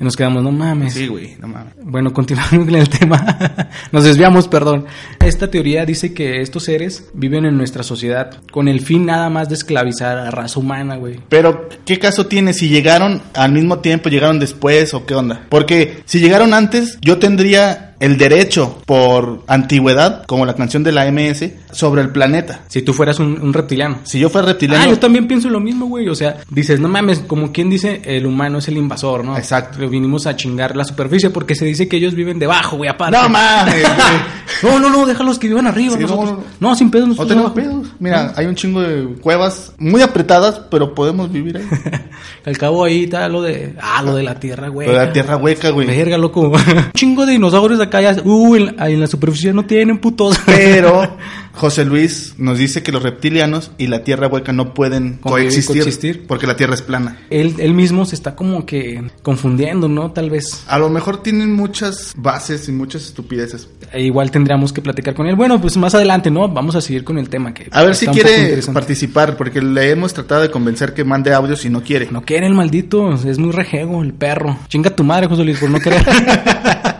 Y 0.00 0.04
nos 0.04 0.16
quedamos, 0.16 0.42
no 0.42 0.52
mames. 0.52 0.94
Sí, 0.94 1.06
güey, 1.06 1.36
no 1.38 1.48
mames. 1.48 1.74
Bueno, 1.82 2.12
continuando 2.12 2.66
con 2.66 2.74
el 2.74 2.88
tema. 2.88 3.38
Nos 3.92 4.04
desviamos, 4.04 4.46
perdón. 4.46 4.86
Esta 5.24 5.50
teoría 5.50 5.86
dice 5.86 6.12
que 6.12 6.40
estos 6.42 6.64
seres 6.64 7.08
viven 7.14 7.46
en 7.46 7.56
nuestra 7.56 7.82
sociedad 7.82 8.42
con 8.50 8.68
el 8.68 8.80
fin 8.80 9.06
nada 9.06 9.30
más 9.30 9.48
de 9.48 9.54
esclavizar 9.54 10.18
a 10.18 10.24
la 10.24 10.30
raza 10.30 10.60
humana, 10.60 10.96
güey. 10.96 11.20
Pero, 11.28 11.68
¿qué 11.86 11.98
caso 11.98 12.26
tiene 12.26 12.52
si 12.52 12.68
llegaron 12.68 13.22
al 13.34 13.52
mismo 13.52 13.78
tiempo, 13.78 14.08
llegaron 14.08 14.38
después 14.38 14.94
o 14.94 15.06
qué 15.06 15.14
onda? 15.14 15.46
Porque 15.48 16.02
si 16.04 16.20
llegaron 16.20 16.54
antes, 16.54 16.98
yo 17.00 17.18
tendría 17.18 17.87
el 18.00 18.16
derecho 18.16 18.80
por 18.86 19.42
antigüedad, 19.46 20.24
como 20.26 20.46
la 20.46 20.54
canción 20.54 20.84
de 20.84 20.92
la 20.92 21.10
MS, 21.10 21.50
sobre 21.72 22.02
el 22.02 22.10
planeta. 22.10 22.60
Si 22.68 22.82
tú 22.82 22.92
fueras 22.92 23.18
un, 23.18 23.40
un 23.40 23.52
reptiliano. 23.52 23.98
Si 24.04 24.18
yo 24.18 24.28
fuera 24.30 24.48
reptiliano, 24.48 24.84
Ah, 24.84 24.88
yo 24.88 24.98
también 24.98 25.26
pienso 25.26 25.48
lo 25.48 25.60
mismo, 25.60 25.86
güey. 25.86 26.08
O 26.08 26.14
sea, 26.14 26.36
dices, 26.50 26.78
no 26.80 26.88
mames, 26.88 27.20
como 27.20 27.52
quien 27.52 27.68
dice, 27.70 28.00
el 28.04 28.26
humano 28.26 28.58
es 28.58 28.68
el 28.68 28.76
invasor, 28.76 29.24
¿no? 29.24 29.36
Exacto. 29.36 29.78
Le 29.80 29.88
vinimos 29.88 30.26
a 30.26 30.36
chingar 30.36 30.76
la 30.76 30.84
superficie 30.84 31.30
porque 31.30 31.54
se 31.54 31.64
dice 31.64 31.88
que 31.88 31.96
ellos 31.96 32.14
viven 32.14 32.38
debajo, 32.38 32.76
güey, 32.76 32.88
aparte. 32.90 33.16
no 33.16 33.28
mames. 33.28 33.74
No, 34.62 34.78
no, 34.78 34.90
no, 34.90 35.06
déjalos 35.06 35.38
que 35.38 35.48
vivan 35.48 35.66
arriba. 35.66 35.94
Sí, 35.96 36.02
no, 36.02 36.08
nosotros. 36.08 36.38
no, 36.60 36.68
No, 36.70 36.74
sin 36.74 36.90
pedos, 36.90 37.16
No 37.16 37.26
tenemos 37.26 37.52
pedos. 37.52 37.86
Mira, 37.98 38.32
hay 38.36 38.46
un 38.46 38.54
chingo 38.54 38.80
de 38.80 39.14
cuevas 39.20 39.72
muy 39.78 40.02
apretadas, 40.02 40.60
pero 40.70 40.94
podemos 40.94 41.30
vivir 41.30 41.58
ahí. 41.58 41.66
Al 42.46 42.56
cabo 42.58 42.84
ahí 42.84 43.04
está 43.04 43.28
lo 43.28 43.42
de. 43.42 43.74
Ah, 43.80 44.02
lo 44.02 44.14
de 44.16 44.22
la 44.22 44.38
tierra, 44.40 44.68
güey. 44.68 44.88
Lo 44.88 44.94
de 44.98 45.06
la 45.06 45.12
tierra 45.12 45.36
hueca, 45.36 45.70
güey. 45.70 45.86
Verga, 45.86 46.18
loco. 46.18 46.40
Un 46.50 46.92
chingo 46.94 47.26
de 47.26 47.32
dinosaurios 47.32 47.80
acá 47.80 48.00
ya. 48.00 48.16
Uh, 48.24 48.56
en, 48.56 48.76
la- 48.76 48.88
en 48.88 49.00
la 49.00 49.06
superficie 49.06 49.52
no 49.52 49.64
tienen 49.64 49.98
putos. 49.98 50.38
Pero 50.46 51.16
José 51.58 51.84
Luis 51.84 52.34
nos 52.38 52.56
dice 52.56 52.84
que 52.84 52.92
los 52.92 53.02
reptilianos 53.02 53.72
y 53.78 53.88
la 53.88 54.04
tierra 54.04 54.28
hueca 54.28 54.52
no 54.52 54.74
pueden 54.74 55.18
coexistir, 55.18 55.82
coexistir. 55.82 56.26
porque 56.26 56.46
la 56.46 56.56
tierra 56.56 56.74
es 56.74 56.82
plana. 56.82 57.18
él, 57.30 57.56
él 57.58 57.74
mismo 57.74 58.06
se 58.06 58.14
está 58.14 58.36
como 58.36 58.64
que 58.64 59.10
confundiendo, 59.22 59.88
¿no? 59.88 60.12
Tal 60.12 60.30
vez. 60.30 60.64
A 60.68 60.78
lo 60.78 60.88
mejor 60.88 61.20
tienen 61.22 61.52
muchas 61.52 62.12
bases 62.16 62.68
y 62.68 62.72
muchas 62.72 63.02
estupideces. 63.06 63.68
E 63.92 64.02
igual 64.02 64.30
tendríamos 64.30 64.72
que 64.72 64.80
platicar 64.80 65.14
con 65.14 65.26
él. 65.26 65.34
Bueno, 65.34 65.60
pues 65.60 65.76
más 65.76 65.94
adelante, 65.94 66.30
¿no? 66.30 66.48
Vamos 66.48 66.76
a 66.76 66.80
seguir 66.80 67.02
con 67.02 67.18
el 67.18 67.28
tema 67.28 67.52
que. 67.52 67.66
A 67.72 67.82
ver 67.82 67.96
si 67.96 68.06
quiere 68.06 68.62
participar, 68.72 69.36
porque 69.36 69.60
le 69.60 69.90
hemos 69.90 70.14
tratado 70.14 70.42
de 70.42 70.50
convencer 70.50 70.94
que 70.94 71.02
mande 71.02 71.34
audios 71.34 71.64
y 71.64 71.70
no 71.70 71.82
quiere. 71.82 72.08
No 72.10 72.22
quiere 72.22 72.46
el 72.46 72.54
maldito, 72.54 73.12
es 73.14 73.38
muy 73.38 73.50
rejego 73.50 74.02
el 74.02 74.14
perro. 74.14 74.56
Chinga 74.68 74.90
tu 74.90 75.02
madre, 75.02 75.26
José 75.26 75.42
Luis, 75.44 75.58
por 75.58 75.70
no 75.70 75.80
querer. 75.80 76.04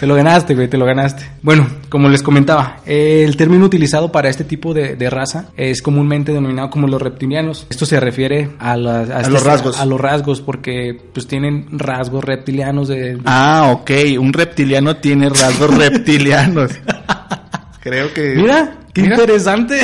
te 0.00 0.06
lo 0.06 0.14
ganaste, 0.14 0.54
güey, 0.54 0.66
te 0.66 0.78
lo 0.78 0.86
ganaste. 0.86 1.24
Bueno, 1.42 1.68
como 1.90 2.08
les 2.08 2.22
comentaba, 2.22 2.78
el 2.86 3.36
término 3.36 3.66
utilizado 3.66 4.10
para 4.10 4.30
este 4.30 4.44
tipo 4.44 4.72
de, 4.72 4.96
de 4.96 5.10
raza 5.10 5.50
es 5.56 5.82
comúnmente 5.82 6.32
denominado 6.32 6.70
como 6.70 6.88
los 6.88 7.00
reptilianos. 7.02 7.66
Esto 7.68 7.84
se 7.86 8.00
refiere 8.00 8.50
a, 8.58 8.76
la- 8.78 9.02
este- 9.02 9.30
los 9.30 9.44
rasgos. 9.44 9.78
A 9.78 9.84
los 9.84 10.00
rasgos, 10.00 10.40
porque 10.40 10.98
pues 11.12 11.26
tienen 11.26 11.66
rasgos 11.78 12.24
reptilianos 12.24 12.88
de... 12.88 13.18
Ah, 13.26 13.68
ok. 13.72 13.90
Un 14.18 14.32
reptiliano 14.32 14.96
tiene 14.96 15.28
rasgos 15.28 15.74
reptilianos. 15.78 16.70
Creo 17.82 18.12
que... 18.14 18.34
Mira, 18.36 18.78
qué 18.94 19.02
Mira, 19.02 19.14
interesante. 19.16 19.80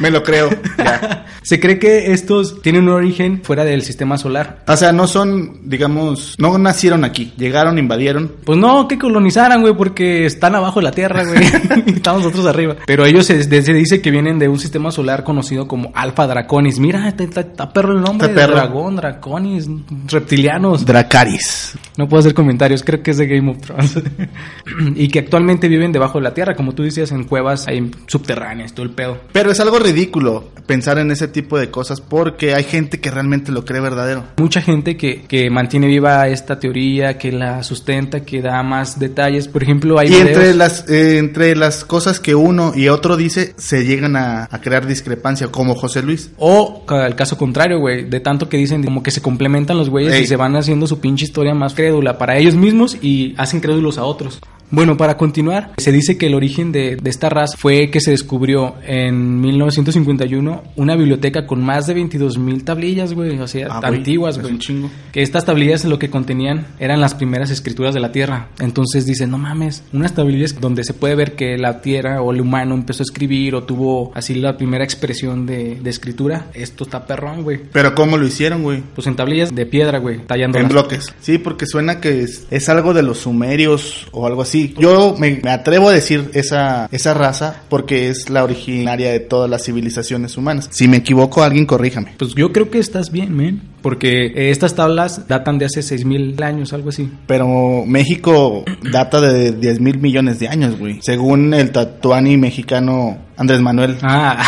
Me 0.00 0.10
lo 0.10 0.22
creo. 0.22 0.50
Ya. 0.78 1.26
se 1.42 1.60
cree 1.60 1.78
que 1.78 2.12
estos 2.12 2.60
tienen 2.62 2.84
un 2.84 2.90
origen 2.94 3.40
fuera 3.42 3.64
del 3.64 3.82
sistema 3.82 4.18
solar. 4.18 4.62
O 4.66 4.76
sea, 4.76 4.92
no 4.92 5.06
son, 5.06 5.60
digamos, 5.68 6.34
no 6.38 6.56
nacieron 6.58 7.04
aquí. 7.04 7.32
Llegaron, 7.36 7.78
invadieron. 7.78 8.32
Pues 8.44 8.58
no, 8.58 8.88
que 8.88 8.98
colonizaran, 8.98 9.60
güey, 9.62 9.74
porque 9.76 10.26
están 10.26 10.54
abajo 10.54 10.80
de 10.80 10.84
la 10.84 10.92
Tierra, 10.92 11.24
güey. 11.24 11.44
Estamos 11.94 12.22
nosotros 12.22 12.46
arriba. 12.46 12.76
Pero 12.86 13.04
ellos 13.06 13.26
se, 13.26 13.42
se 13.44 13.72
dice 13.74 14.00
que 14.00 14.10
vienen 14.10 14.38
de 14.38 14.48
un 14.48 14.58
sistema 14.58 14.90
solar 14.90 15.24
conocido 15.24 15.66
como 15.68 15.90
Alpha 15.94 16.26
Draconis. 16.26 16.78
Mira, 16.78 17.08
está, 17.08 17.24
está- 17.24 17.40
está 17.42 17.72
perro 17.72 17.92
el 17.92 18.00
nombre. 18.00 18.28
Está 18.28 18.40
perro. 18.40 18.54
Dragón, 18.56 18.96
Draconis, 18.96 19.68
reptilianos. 20.08 20.84
Dracaris. 20.84 21.74
No 21.96 22.08
puedo 22.08 22.20
hacer 22.20 22.34
comentarios, 22.34 22.82
creo 22.82 23.02
que 23.02 23.12
es 23.12 23.18
de 23.18 23.26
Game 23.26 23.50
of 23.50 23.58
Thrones. 23.60 23.98
y 24.96 25.08
que 25.08 25.20
actualmente 25.20 25.68
viven 25.68 25.92
debajo 25.92 26.18
de 26.18 26.24
la 26.24 26.34
Tierra, 26.34 26.54
como 26.54 26.72
tú 26.72 26.82
decías, 26.82 27.12
en 27.12 27.24
cuevas 27.24 27.66
ahí 27.68 27.90
subterráneas, 28.06 28.72
todo 28.74 28.84
el 28.86 28.92
pedo. 28.92 29.18
Pero 29.32 29.50
es 29.50 29.60
algo 29.60 29.78
ridículo 29.84 30.54
pensar 30.66 30.98
en 30.98 31.10
ese 31.10 31.28
tipo 31.28 31.58
de 31.58 31.70
cosas 31.70 32.00
porque 32.00 32.54
hay 32.54 32.64
gente 32.64 33.00
que 33.00 33.10
realmente 33.10 33.52
lo 33.52 33.64
cree 33.64 33.80
verdadero. 33.80 34.24
Mucha 34.38 34.60
gente 34.60 34.96
que, 34.96 35.22
que 35.22 35.50
mantiene 35.50 35.86
viva 35.86 36.26
esta 36.28 36.58
teoría, 36.58 37.18
que 37.18 37.32
la 37.32 37.62
sustenta, 37.62 38.20
que 38.20 38.40
da 38.40 38.62
más 38.62 38.98
detalles. 38.98 39.48
Por 39.48 39.62
ejemplo, 39.62 39.98
hay 39.98 40.08
Y 40.08 40.14
entre 40.14 40.54
las, 40.54 40.88
eh, 40.88 41.18
entre 41.18 41.54
las 41.56 41.84
cosas 41.84 42.20
que 42.20 42.34
uno 42.34 42.72
y 42.74 42.88
otro 42.88 43.16
dice, 43.16 43.54
se 43.56 43.84
llegan 43.84 44.16
a, 44.16 44.48
a 44.50 44.60
crear 44.60 44.86
discrepancia, 44.86 45.48
como 45.48 45.74
José 45.74 46.02
Luis. 46.02 46.30
O 46.38 46.84
el 46.90 47.14
caso 47.14 47.36
contrario, 47.36 47.78
güey, 47.78 48.08
de 48.08 48.20
tanto 48.20 48.48
que 48.48 48.56
dicen 48.56 48.82
como 48.82 49.02
que 49.02 49.10
se 49.10 49.20
complementan 49.20 49.76
los 49.76 49.90
güeyes 49.90 50.14
Ey. 50.14 50.22
y 50.22 50.26
se 50.26 50.36
van 50.36 50.56
haciendo 50.56 50.86
su 50.86 51.00
pinche 51.00 51.24
historia 51.24 51.54
más 51.54 51.74
crédula 51.74 52.18
para 52.18 52.36
ellos 52.36 52.54
mismos 52.54 52.96
y 53.00 53.34
hacen 53.36 53.60
crédulos 53.60 53.98
a 53.98 54.04
otros. 54.04 54.40
Bueno, 54.70 54.96
para 54.96 55.16
continuar, 55.16 55.72
se 55.76 55.92
dice 55.92 56.18
que 56.18 56.26
el 56.26 56.34
origen 56.34 56.72
de, 56.72 56.96
de 56.96 57.10
esta 57.10 57.28
raza 57.28 57.56
fue 57.56 57.90
que 57.90 58.00
se 58.00 58.10
descubrió 58.10 58.74
en 58.86 59.40
1951 59.40 60.62
una 60.76 60.96
biblioteca 60.96 61.46
con 61.46 61.62
más 61.62 61.86
de 61.86 61.94
22 61.94 62.38
mil 62.38 62.64
tablillas, 62.64 63.12
güey, 63.12 63.38
o 63.38 63.46
sea, 63.46 63.68
Ah, 63.70 63.80
antiguas, 63.84 64.38
güey. 64.40 64.58
chingo. 64.58 64.90
Que 65.12 65.22
estas 65.22 65.44
tablillas 65.44 65.84
lo 65.84 65.98
que 65.98 66.10
contenían 66.10 66.66
eran 66.80 67.00
las 67.00 67.14
primeras 67.14 67.50
escrituras 67.50 67.94
de 67.94 68.00
la 68.00 68.10
Tierra. 68.12 68.48
Entonces 68.58 69.06
dicen, 69.06 69.30
no 69.30 69.38
mames, 69.38 69.82
unas 69.92 70.14
tablillas 70.14 70.60
donde 70.60 70.84
se 70.84 70.94
puede 70.94 71.14
ver 71.14 71.36
que 71.36 71.56
la 71.58 71.80
Tierra 71.80 72.20
o 72.22 72.32
el 72.32 72.40
humano 72.40 72.74
empezó 72.74 73.02
a 73.02 73.04
escribir 73.04 73.54
o 73.54 73.62
tuvo 73.64 74.12
así 74.14 74.34
la 74.34 74.56
primera 74.56 74.84
expresión 74.84 75.46
de, 75.46 75.76
de 75.80 75.90
escritura. 75.90 76.46
Esto 76.54 76.84
está 76.84 77.06
perrón, 77.06 77.42
güey. 77.42 77.60
Pero 77.72 77.94
¿cómo 77.94 78.16
lo 78.16 78.26
hicieron, 78.26 78.62
güey? 78.62 78.82
Pues 78.94 79.06
en 79.06 79.16
tablillas 79.16 79.54
de 79.54 79.66
piedra, 79.66 79.98
güey, 79.98 80.18
tallando 80.26 80.58
En 80.58 80.68
bloques. 80.68 81.12
Sí, 81.20 81.38
porque 81.38 81.66
suena 81.66 82.00
que 82.00 82.22
es, 82.22 82.46
es 82.50 82.68
algo 82.68 82.94
de 82.94 83.02
los 83.02 83.18
sumerios 83.18 84.06
o 84.12 84.26
algo 84.26 84.42
así. 84.42 84.53
Sí, 84.54 84.72
yo 84.78 85.16
me, 85.18 85.40
me 85.42 85.50
atrevo 85.50 85.88
a 85.88 85.92
decir 85.92 86.30
esa, 86.32 86.88
esa 86.92 87.12
raza 87.12 87.62
porque 87.68 88.08
es 88.08 88.30
la 88.30 88.44
originaria 88.44 89.10
de 89.10 89.18
todas 89.18 89.50
las 89.50 89.64
civilizaciones 89.64 90.36
humanas. 90.36 90.68
Si 90.70 90.86
me 90.86 90.98
equivoco, 90.98 91.42
alguien 91.42 91.66
corríjame. 91.66 92.14
Pues 92.18 92.36
yo 92.36 92.52
creo 92.52 92.70
que 92.70 92.78
estás 92.78 93.10
bien, 93.10 93.34
men. 93.34 93.62
Porque 93.82 94.26
eh, 94.26 94.50
estas 94.50 94.76
tablas 94.76 95.26
datan 95.26 95.58
de 95.58 95.66
hace 95.66 95.82
6000 95.82 96.40
años, 96.44 96.72
algo 96.72 96.90
así. 96.90 97.10
Pero 97.26 97.84
México 97.84 98.64
data 98.92 99.20
de 99.20 99.50
10 99.50 99.80
mil 99.80 99.98
millones 99.98 100.38
de 100.38 100.46
años, 100.46 100.78
güey. 100.78 101.00
Según 101.02 101.52
el 101.52 101.72
tatuani 101.72 102.36
mexicano 102.36 103.18
Andrés 103.36 103.60
Manuel. 103.60 103.98
Ah, 104.02 104.40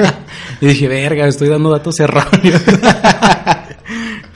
yo 0.60 0.68
dije, 0.68 0.88
verga, 0.88 1.28
estoy 1.28 1.48
dando 1.48 1.70
datos 1.70 2.00
erróneos. 2.00 2.60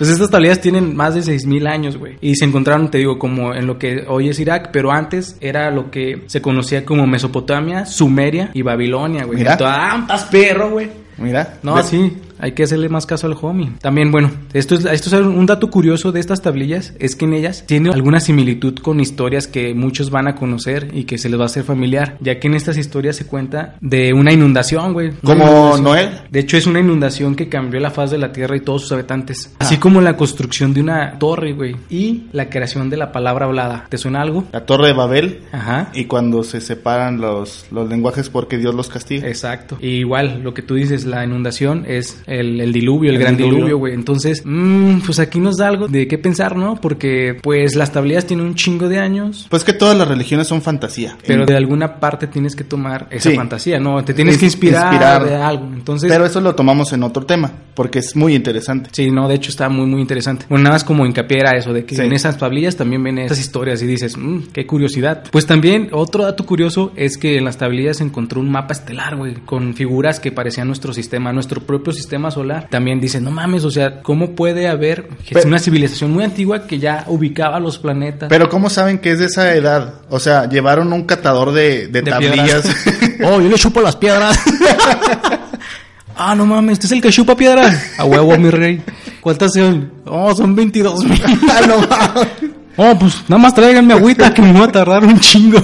Pues 0.03 0.15
estas 0.15 0.31
tablillas 0.31 0.61
tienen 0.61 0.97
más 0.97 1.15
de 1.15 1.23
6000 1.23 1.67
años, 1.69 1.97
güey. 1.97 2.17
Y 2.21 2.35
se 2.35 2.45
encontraron, 2.45 2.91
te 2.91 2.99
digo, 2.99 3.19
como 3.21 3.55
en 3.55 3.69
lo 3.69 3.79
que 3.79 4.05
hoy 4.09 4.29
es 4.29 4.41
Irak, 4.41 4.71
pero 4.73 4.91
antes 4.91 5.37
era 5.41 5.71
lo 5.71 5.93
que 5.93 6.25
se 6.27 6.43
conocía 6.43 6.85
como 6.85 7.07
Mesopotamia, 7.07 7.87
Sumeria 7.87 8.51
y 8.53 8.63
Babilonia, 8.63 9.25
güey. 9.25 9.39
Mira. 9.39 9.53
Entonces, 9.53 9.77
ah, 9.81 10.29
perro, 10.31 10.71
güey. 10.71 10.91
Mira. 11.19 11.59
No, 11.63 11.77
Ve- 11.77 11.83
sí, 11.85 12.17
hay 12.43 12.53
que 12.53 12.65
hacerle 12.65 12.89
más 12.89 13.07
caso 13.07 13.29
al 13.29 13.37
homie. 13.41 13.71
También, 13.81 14.11
bueno, 14.11 14.31
esto 14.53 14.75
es, 14.75 14.85
esto 14.85 15.17
es 15.17 15.25
un 15.25 15.47
dato 15.47 15.71
curioso 15.71 16.11
de 16.11 16.19
estas 16.19 16.43
tablillas, 16.43 16.93
es 16.99 17.15
que 17.15 17.25
en 17.25 17.35
ellas 17.35 17.65
tiene 17.67 17.91
alguna 17.91 18.19
similitud 18.19 18.75
con 18.81 18.99
historias 18.99 19.47
que 19.47 19.75
muchos 19.75 20.11
van 20.11 20.27
a 20.27 20.35
conocer 20.35 20.91
y 20.93 21.05
que 21.05 21.19
se 21.19 21.29
les 21.29 21.39
va 21.39 21.45
a 21.45 21.47
hacer 21.47 21.63
familiar, 21.63 22.17
ya 22.21 22.41
que 22.41 22.49
en 22.49 22.55
estas 22.55 22.77
historias 22.77 23.15
se 23.15 23.27
cuenta 23.27 23.77
de 23.81 24.13
una 24.13 24.33
inundación, 24.33 24.93
güey. 24.93 25.13
¿Como. 25.23 25.79
Noel? 25.79 26.23
De 26.31 26.41
hecho, 26.41 26.57
es 26.57 26.67
una 26.67 26.81
inundación 26.81 27.37
que 27.37 27.49
cambió 27.49 27.79
la 27.79 27.93
faz 27.93 28.11
de 28.11 28.19
la 28.19 28.33
tierra 28.33 28.57
y 28.57 28.61
todos 28.61 28.83
sus 28.83 28.93
habitantes. 28.93 29.55
Así 29.61 29.77
como 29.77 30.01
la 30.01 30.17
construcción 30.17 30.75
de 30.75 30.81
una 30.81 31.19
torre, 31.21 31.53
güey, 31.53 31.77
y 31.91 32.25
la 32.33 32.51
creación 32.51 32.91
de 32.91 32.97
la 32.97 33.13
palabra 33.13 33.47
hablada. 33.47 33.87
¿Te 33.89 33.99
suena 33.99 34.21
algo? 34.21 34.45
La 34.51 34.67
Torre 34.67 34.89
de 34.89 34.95
Babel. 34.95 35.43
Ajá. 35.53 35.91
Y 35.95 36.07
cuando 36.07 36.43
se 36.43 36.61
separan 36.61 37.21
los, 37.21 37.67
los 37.71 37.89
lenguajes 37.89 38.29
porque 38.29 38.59
Dios 38.59 38.75
los 38.75 38.89
castiga. 38.89 39.29
Exacto. 39.29 39.79
Y 39.81 39.99
igual, 39.99 40.43
lo 40.43 40.55
que 40.55 40.63
tú 40.63 40.75
dices, 40.75 41.05
la 41.05 41.25
inundación 41.25 41.85
es 41.87 42.23
el, 42.41 42.61
el 42.61 42.73
diluvio, 42.73 43.11
el, 43.11 43.17
El 43.17 43.23
gran 43.23 43.37
diluvio. 43.37 43.79
güey. 43.79 43.95
Entonces, 43.95 44.43
mm, 44.45 45.01
pues 45.07 45.19
aquí 45.19 45.39
nos 45.41 45.57
da 45.57 45.69
algo 45.69 45.89
de 45.89 46.07
qué 46.09 46.19
pensar, 46.19 46.57
¿no? 46.57 46.81
Porque, 46.81 47.37
pues, 47.43 47.75
las 47.77 47.93
tablillas 47.93 48.27
tienen 48.27 48.47
un 48.47 48.55
chingo 48.55 48.89
de 48.89 48.99
años. 48.99 49.47
Pues 49.51 49.65
que 49.65 49.73
todas 49.73 49.97
las 49.97 50.09
religiones 50.09 50.47
son 50.49 50.63
fantasía. 50.63 51.17
Pero 51.27 51.41
En- 51.43 51.47
de 51.47 51.57
alguna 51.57 52.01
parte 52.01 52.27
tienes 52.27 52.57
que 52.57 52.65
tomar 52.65 53.07
esa 53.11 53.31
Sí. 53.31 53.37
fantasía, 53.37 53.79
¿no? 53.79 54.03
Te 54.05 54.15
tienes 54.15 54.39
que 54.39 54.47
inspirar, 54.47 54.93
inspirar. 54.93 55.25
de 55.25 55.37
algo. 55.37 55.67
Entonces, 55.73 56.11
Pero 56.11 56.25
eso 56.27 56.41
lo 56.41 56.55
tomamos 56.55 56.93
en 56.93 57.03
otro 57.03 57.25
tema, 57.25 57.53
porque 57.75 57.99
es 58.01 58.17
muy 58.17 58.35
interesante. 58.35 58.91
Sí, 58.93 59.11
no, 59.11 59.29
de 59.29 59.35
hecho 59.35 59.51
está 59.51 59.69
muy, 59.69 59.87
muy 59.87 60.01
interesante. 60.01 60.47
Bueno, 60.49 60.65
nada 60.65 60.75
más 60.77 60.85
como 60.85 61.07
hincapié 61.07 61.39
era 61.41 61.53
eso, 61.57 61.73
de 61.73 61.85
que 61.85 61.95
Sí. 61.97 62.03
en 62.03 62.13
esas 62.13 62.39
tablillas 62.39 62.77
también 62.77 63.03
ven 63.03 63.19
esas 63.19 63.39
historias 63.39 63.83
y 63.83 63.87
dices, 63.87 64.17
"Mm, 64.17 64.45
qué 64.53 64.67
curiosidad. 64.67 65.25
Pues 65.31 65.47
también, 65.47 65.89
otro 65.93 66.25
dato 66.25 66.45
curioso 66.47 66.93
es 66.97 67.19
que 67.19 67.37
en 67.39 67.45
las 67.45 67.59
tablillas 67.59 67.99
se 67.99 68.05
encontró 68.05 68.41
un 68.41 68.51
mapa 68.51 68.73
estelar, 68.73 69.17
güey, 69.17 69.35
con 69.45 69.75
figuras 69.75 70.21
que 70.21 70.33
parecían 70.33 70.67
nuestro 70.69 70.93
sistema, 70.93 71.33
nuestro 71.33 71.61
propio 71.63 71.93
sistema 71.93 72.22
solar. 72.31 72.69
También 72.71 73.01
dicen, 73.01 73.25
no 73.25 73.31
mames, 73.31 73.65
o 73.65 73.71
sea, 73.71 74.01
¿cómo 74.03 74.31
puede 74.31 74.69
haber 74.69 75.09
Pero- 75.33 75.49
una 75.49 75.59
civilización 75.59 76.13
muy 76.13 76.25
antigua 76.25 76.67
que 76.67 76.79
ya 76.79 77.05
ubicaba 77.09 77.59
los 77.61 77.79
planetas? 77.79 78.29
Pero 78.29 78.49
¿cómo 78.49 78.71
saben 78.71 78.99
que 78.99 79.13
es 79.13 79.19
de 79.19 79.27
esa 79.27 79.55
edad? 79.55 79.95
O 80.11 80.19
sea, 80.21 80.49
llevaron 80.49 80.93
un 80.93 81.05
catador 81.05 81.53
de, 81.53 81.89
de 81.89 82.03
de 82.03 82.11
tablillas. 82.11 82.65
oh, 83.25 83.41
yo 83.41 83.49
le 83.49 83.55
chupo 83.57 83.81
las 83.81 83.97
piedras. 83.97 84.39
ah, 86.17 86.35
no 86.35 86.47
mames, 86.47 86.75
este 86.75 86.87
es 86.87 86.93
el 86.93 87.01
que 87.03 87.11
chupa 87.11 87.37
piedras. 87.37 87.93
A 87.99 88.05
huevo, 88.05 88.37
mi 88.39 88.51
rey. 88.51 88.83
¿Cuántas 89.21 89.53
son? 89.55 89.93
Oh, 90.07 90.35
son 90.35 90.55
22 90.55 91.05
mil. 91.05 91.23
Ah, 91.51 91.61
no 91.67 91.79
mames. 91.79 92.29
Oh, 92.77 92.99
pues 92.99 93.23
nada 93.29 93.43
más 93.43 93.55
tráiganme 93.55 93.93
agüita 93.95 94.33
que 94.33 94.41
me 94.41 94.53
va 94.59 94.65
a 94.67 94.73
tardar 94.73 95.05
un 95.05 95.21
chingo. 95.21 95.59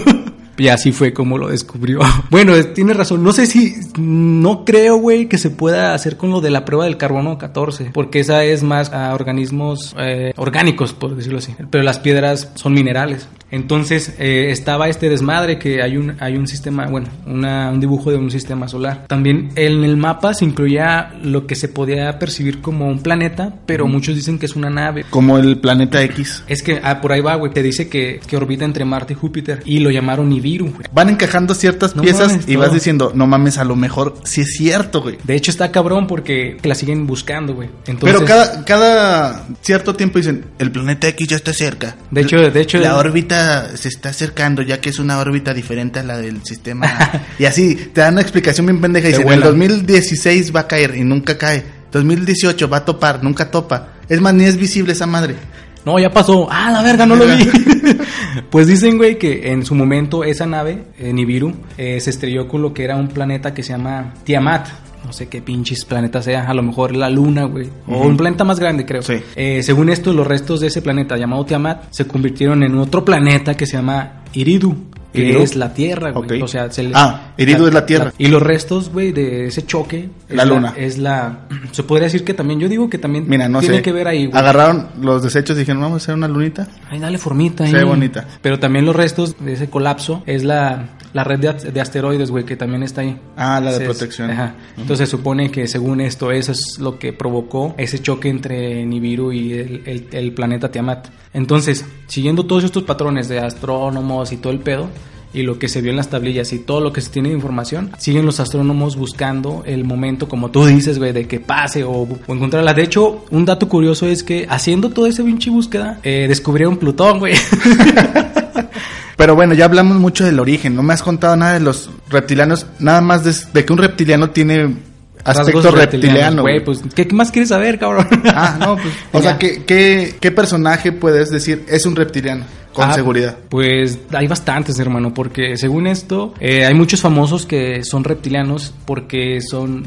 Y 0.59 0.69
así 0.69 0.93
fue 0.93 1.13
como 1.13 1.39
lo 1.39 1.49
descubrió. 1.49 2.01
Bueno, 2.31 2.53
tiene 2.75 2.93
razón. 2.93 3.23
No 3.23 3.33
sé 3.33 3.47
si. 3.47 3.75
No 3.99 4.65
creo, 4.65 4.97
güey, 4.97 5.29
que 5.29 5.39
se 5.39 5.51
pueda 5.51 5.95
hacer 5.95 6.17
con 6.17 6.31
lo 6.31 6.41
de 6.41 6.51
la 6.51 6.65
prueba 6.65 6.85
del 6.85 6.97
carbono 6.97 7.39
14. 7.39 7.91
Porque 7.95 8.21
esa 8.21 8.45
es 8.45 8.63
más 8.63 8.93
a 8.93 9.15
organismos 9.15 9.95
eh, 9.99 10.33
orgánicos, 10.37 10.93
por 10.93 11.17
decirlo 11.17 11.39
así. 11.39 11.55
Pero 11.71 11.85
las 11.85 11.99
piedras 11.99 12.51
son 12.55 12.75
minerales. 12.75 13.29
Entonces 13.51 14.15
eh, 14.19 14.49
estaba 14.51 14.89
este 14.89 15.09
desmadre 15.09 15.59
que 15.59 15.83
hay 15.83 15.97
un, 15.97 16.17
hay 16.21 16.37
un 16.37 16.47
sistema, 16.47 16.87
bueno, 16.87 17.09
una- 17.27 17.71
un 17.71 17.81
dibujo 17.81 18.11
de 18.11 18.17
un 18.19 18.31
sistema 18.31 18.69
solar. 18.69 19.05
También 19.09 19.51
en 19.57 19.85
el 19.85 19.97
mapa 19.97 20.35
se 20.35 20.45
incluía 20.45 21.13
lo 21.23 21.47
que 21.47 21.55
se 21.55 21.69
podía 21.69 22.19
percibir 22.19 22.61
como 22.61 22.89
un 22.89 23.01
planeta, 23.03 23.55
pero 23.67 23.87
muchos 23.87 24.15
dicen 24.15 24.39
que 24.39 24.47
es 24.47 24.57
una 24.57 24.71
nave. 24.71 25.05
Como 25.11 25.39
el 25.39 25.59
planeta 25.59 26.03
X. 26.03 26.43
Es 26.47 26.63
que 26.63 26.81
ah, 26.83 27.01
por 27.01 27.13
ahí 27.13 27.21
va, 27.21 27.35
güey. 27.37 27.53
Te 27.53 27.63
dice 27.63 27.89
que, 27.89 28.21
que 28.27 28.37
orbita 28.37 28.65
entre 28.65 28.85
Marte 28.85 29.15
y 29.15 29.17
Júpiter. 29.17 29.63
Y 29.65 29.79
lo 29.79 29.91
llamaron 29.91 30.29
Nibiru, 30.29 30.67
güey. 30.71 30.87
Van 30.93 31.09
encajando 31.09 31.55
ciertas 31.55 31.97
No 31.97 32.03
piezas 32.03 32.29
mames, 32.33 32.49
y 32.49 32.53
todo. 32.55 32.63
vas 32.65 32.73
diciendo, 32.73 33.13
no 33.15 33.27
mames, 33.27 33.59
a 33.59 33.65
lo 33.65 33.77
mejor 33.77 34.17
sí 34.25 34.43
es 34.43 34.55
cierto, 34.57 35.03
güey. 35.03 35.17
De 35.25 35.35
hecho, 35.35 35.51
está 35.51 35.71
cabrón 35.73 36.07
porque 36.07 36.59
la 36.63 36.75
siguen 36.75 37.07
buscando, 37.07 37.55
güey. 37.55 37.69
Entonces, 37.87 38.15
Pero 38.19 38.25
cada, 38.27 38.65
cada 38.65 39.47
cierto 39.63 39.95
tiempo 39.95 40.19
dicen, 40.19 40.45
el 40.59 40.71
planeta 40.71 41.09
X 41.09 41.29
ya 41.29 41.37
está 41.37 41.53
cerca. 41.53 41.97
De 42.11 42.21
hecho, 42.21 42.51
de 42.51 42.61
hecho, 42.61 42.79
La 42.79 42.97
órbita 42.97 43.38
se 43.75 43.89
está 43.89 44.11
acercando 44.11 44.63
ya 44.63 44.81
que 44.81 44.91
es 44.91 44.99
una 44.99 45.19
órbita 45.19 45.55
diferente 45.55 46.01
a 46.01 46.03
la 46.03 46.19
del 46.19 46.45
sistema. 46.45 46.87
y 47.39 47.45
así, 47.45 47.75
te 47.75 48.01
dan 48.01 48.15
una 48.15 48.23
explicación 48.23 48.67
bien 48.67 48.81
pendeja. 48.81 49.09
Y 49.09 49.13
dicen, 49.13 49.27
en 49.27 49.33
el 49.33 49.41
vuelan. 49.41 49.59
2016 49.59 50.55
va 50.55 50.61
a 50.61 50.69
caer 50.69 50.97
y 50.97 51.05
nunca 51.05 51.37
cae. 51.37 51.65
2018 51.93 52.69
va 52.69 52.79
a 52.79 52.85
topar, 52.85 53.23
nunca 53.23 53.51
topa. 53.51 53.95
Es 54.09 54.21
más, 54.21 54.35
ni 54.35 54.45
es 54.45 54.57
visible 54.57 54.93
esa 54.93 55.07
madre. 55.07 55.37
No, 55.85 55.99
ya 55.99 56.11
pasó. 56.11 56.49
Ah, 56.51 56.71
la 56.71 56.83
verga, 56.83 57.07
no 57.07 57.17
lo 57.17 57.27
vi. 57.27 57.49
pues 58.51 58.67
dicen, 58.67 58.97
güey, 58.97 59.19
que 59.19 59.53
en 59.53 59.65
su 59.65 59.75
momento 59.75 60.25
esa 60.25 60.47
nave, 60.47 60.85
eh, 60.99 61.13
Nibiru, 61.13 61.55
eh, 61.77 62.01
se 62.01 62.11
estrelló 62.11 62.49
con 62.49 62.63
lo 62.63 62.75
que 62.75 62.85
era 62.85 62.97
un 62.97 63.09
planeta 63.09 63.55
que 63.55 63.63
se 63.63 63.71
llama 63.71 64.15
Tiamat. 64.25 64.69
No 65.09 65.15
sé 65.15 65.27
qué 65.29 65.41
pinches 65.41 65.87
planeta 65.87 66.21
sea, 66.21 66.43
a 66.49 66.53
lo 66.53 66.63
mejor 66.63 66.95
la 66.95 67.09
luna, 67.09 67.45
güey. 67.45 67.71
O 67.87 68.07
un 68.07 68.19
planeta 68.19 68.45
más 68.45 68.61
grande, 68.61 68.85
creo. 68.85 69.01
Sí. 69.01 69.15
Eh, 69.37 69.63
según 69.63 69.89
esto, 69.89 70.13
los 70.13 70.27
restos 70.27 70.61
de 70.61 70.67
ese 70.67 70.83
planeta 70.83 71.17
llamado 71.17 71.47
Tiamat 71.47 71.85
se 71.91 72.07
convirtieron 72.07 72.63
en 72.63 72.77
otro 72.77 73.07
planeta 73.07 73.55
que 73.57 73.65
se 73.65 73.79
llama 73.79 74.23
Iridu. 74.35 74.77
Que 75.11 75.21
Iridu. 75.21 75.41
es 75.41 75.57
la 75.57 75.73
Tierra, 75.73 76.11
güey. 76.11 76.43
O 76.43 76.47
sea, 76.47 76.71
se 76.71 76.83
le- 76.83 76.93
Ah, 76.95 77.33
Iridu 77.39 77.67
es 77.69 77.73
la 77.73 77.87
Tierra. 77.87 78.13
y 78.19 78.27
los 78.29 78.43
restos, 78.43 78.91
güey, 78.93 79.11
de 79.13 79.47
ese 79.47 79.65
choque. 79.65 80.11
es 80.29 80.37
La 80.37 80.45
luna. 80.45 80.75
Es 80.77 80.99
la. 80.99 81.47
Se 81.73 81.83
podría 81.83 82.05
decir 82.05 82.23
que 82.25 82.35
también. 82.35 82.61
Yo 82.61 82.69
digo 82.69 82.91
que 82.91 82.99
también 82.99 83.25
Mira, 83.27 83.49
no 83.49 83.61
tiene 83.61 83.77
sé. 83.77 83.83
que 83.83 83.93
ver 83.93 84.07
ahí, 84.07 84.27
güey. 84.27 84.39
Agarraron 84.39 84.89
los 85.01 85.23
desechos 85.23 85.57
y 85.57 85.61
dijeron, 85.61 85.81
vamos 85.81 86.03
a 86.03 86.05
hacer 86.05 86.15
una 86.15 86.29
lunita. 86.29 86.69
Ay, 86.91 86.99
dale 87.01 87.17
formita 87.17 87.65
ahí. 87.65 87.71
Se 87.71 87.79
ve 87.79 87.85
bonita. 87.85 88.27
Pero 88.43 88.59
también 88.59 88.85
los 88.85 88.95
restos 88.95 89.37
de 89.43 89.55
ese 89.55 89.71
colapso 89.71 90.23
es 90.27 90.45
la, 90.45 90.91
la 91.13 91.25
red 91.25 91.39
de, 91.39 91.49
as- 91.49 91.73
de 91.75 91.81
asteroides, 91.81 92.31
güey, 92.31 92.45
que 92.45 92.57
también 92.57 92.83
está 92.83 93.01
ahí. 93.01 93.17
Ah, 93.37 93.61
la 93.61 93.71
de 93.71 93.77
Entonces, 93.79 93.99
protección. 93.99 94.31
Ajá. 94.31 94.55
Entonces 94.77 95.09
se 95.09 95.17
supone 95.17 95.51
que 95.51 95.67
según 95.69 96.01
esto, 96.01 96.31
eso 96.33 96.53
es 96.53 96.79
lo 96.79 96.99
que 96.99 97.13
provocó 97.13 97.75
ese 97.79 98.01
choque 98.01 98.29
entre 98.29 98.85
Nibiru 98.85 99.33
y 99.33 99.53
el, 99.53 99.83
el- 99.87 100.07
el 100.13 100.33
planeta 100.33 100.71
Tiamat. 100.71 101.09
Entonces, 101.35 101.85
siguiendo 102.07 102.47
todos 102.47 102.65
estos 102.65 102.83
patrones 102.85 103.29
de 103.29 103.39
astrónomos 103.39 104.33
y 104.33 104.37
todo 104.39 104.53
el 104.53 104.59
pedo, 104.61 104.89
y 105.35 105.43
lo 105.43 105.59
que 105.59 105.69
se 105.69 105.83
vio 105.83 105.91
en 105.91 105.97
las 105.99 106.09
tablillas 106.09 106.55
y 106.55 106.59
todo 106.59 106.81
lo 106.81 106.91
que 106.91 107.03
se 107.03 107.11
tiene 107.11 107.29
de 107.29 107.35
información, 107.35 107.91
siguen 107.99 108.25
los 108.25 108.41
astrónomos 108.41 108.97
buscando 108.97 109.63
el 109.67 109.85
momento, 109.85 110.27
como 110.27 110.51
tú 110.51 110.65
dices, 110.65 110.99
güey, 110.99 111.13
de 111.13 111.29
que 111.29 111.39
pase 111.39 111.85
o, 111.85 111.91
o 112.27 112.35
encontrarla. 112.35 112.73
De 112.73 112.83
hecho, 112.83 113.27
un 113.31 113.45
dato 113.45 113.69
curioso 113.69 114.07
es 114.07 114.23
que 114.23 114.47
haciendo 114.49 114.89
toda 114.89 115.11
esa 115.11 115.23
pinche 115.23 115.51
búsqueda, 115.51 116.01
eh, 116.03 116.25
descubrieron 116.29 116.79
Plutón, 116.79 117.19
güey. 117.19 117.35
Pero 119.19 119.35
bueno, 119.35 119.53
ya 119.53 119.67
hablamos 119.67 119.99
mucho 119.99 120.25
del 120.25 120.39
origen. 120.41 120.75
No 120.75 120.83
me 120.83 120.95
has 120.95 121.03
contado 121.03 121.37
nada 121.37 121.53
de 121.55 121.61
los 121.61 121.91
reptilianos. 122.09 122.65
Nada 122.79 123.01
más 123.03 123.25
de, 123.25 123.35
de 123.53 123.65
que 123.67 123.73
un 123.73 123.79
reptiliano 123.81 124.31
tiene 124.31 124.77
aspecto 125.25 125.71
reptiliano. 125.73 126.43
güey. 126.43 126.65
Pues, 126.65 126.81
¿qué, 126.95 127.07
qué 127.09 127.15
más 127.15 127.31
quieres 127.33 127.49
saber, 127.49 127.79
cabrón? 127.81 128.07
Ah, 128.27 128.57
no, 128.61 128.77
pues. 128.77 128.95
O 129.13 129.21
sea, 129.21 129.37
¿qué, 129.37 129.65
qué, 129.65 130.15
qué 130.21 130.31
personaje 130.31 130.93
puedes 130.93 131.31
decir 131.31 131.65
es 131.69 131.85
un 131.85 131.97
reptiliano? 131.97 132.45
Con 132.73 132.89
Ah, 132.91 132.93
seguridad. 132.95 133.37
Pues 133.49 133.99
hay 134.13 134.29
bastantes, 134.29 134.79
hermano, 134.79 135.13
porque 135.13 135.57
según 135.57 135.89
esto, 135.89 136.33
eh, 136.39 136.65
hay 136.65 136.75
muchos 136.75 137.01
famosos 137.01 137.45
que 137.45 137.83
son 137.83 138.05
reptilianos 138.05 138.73
porque 138.85 139.41
son 139.41 139.85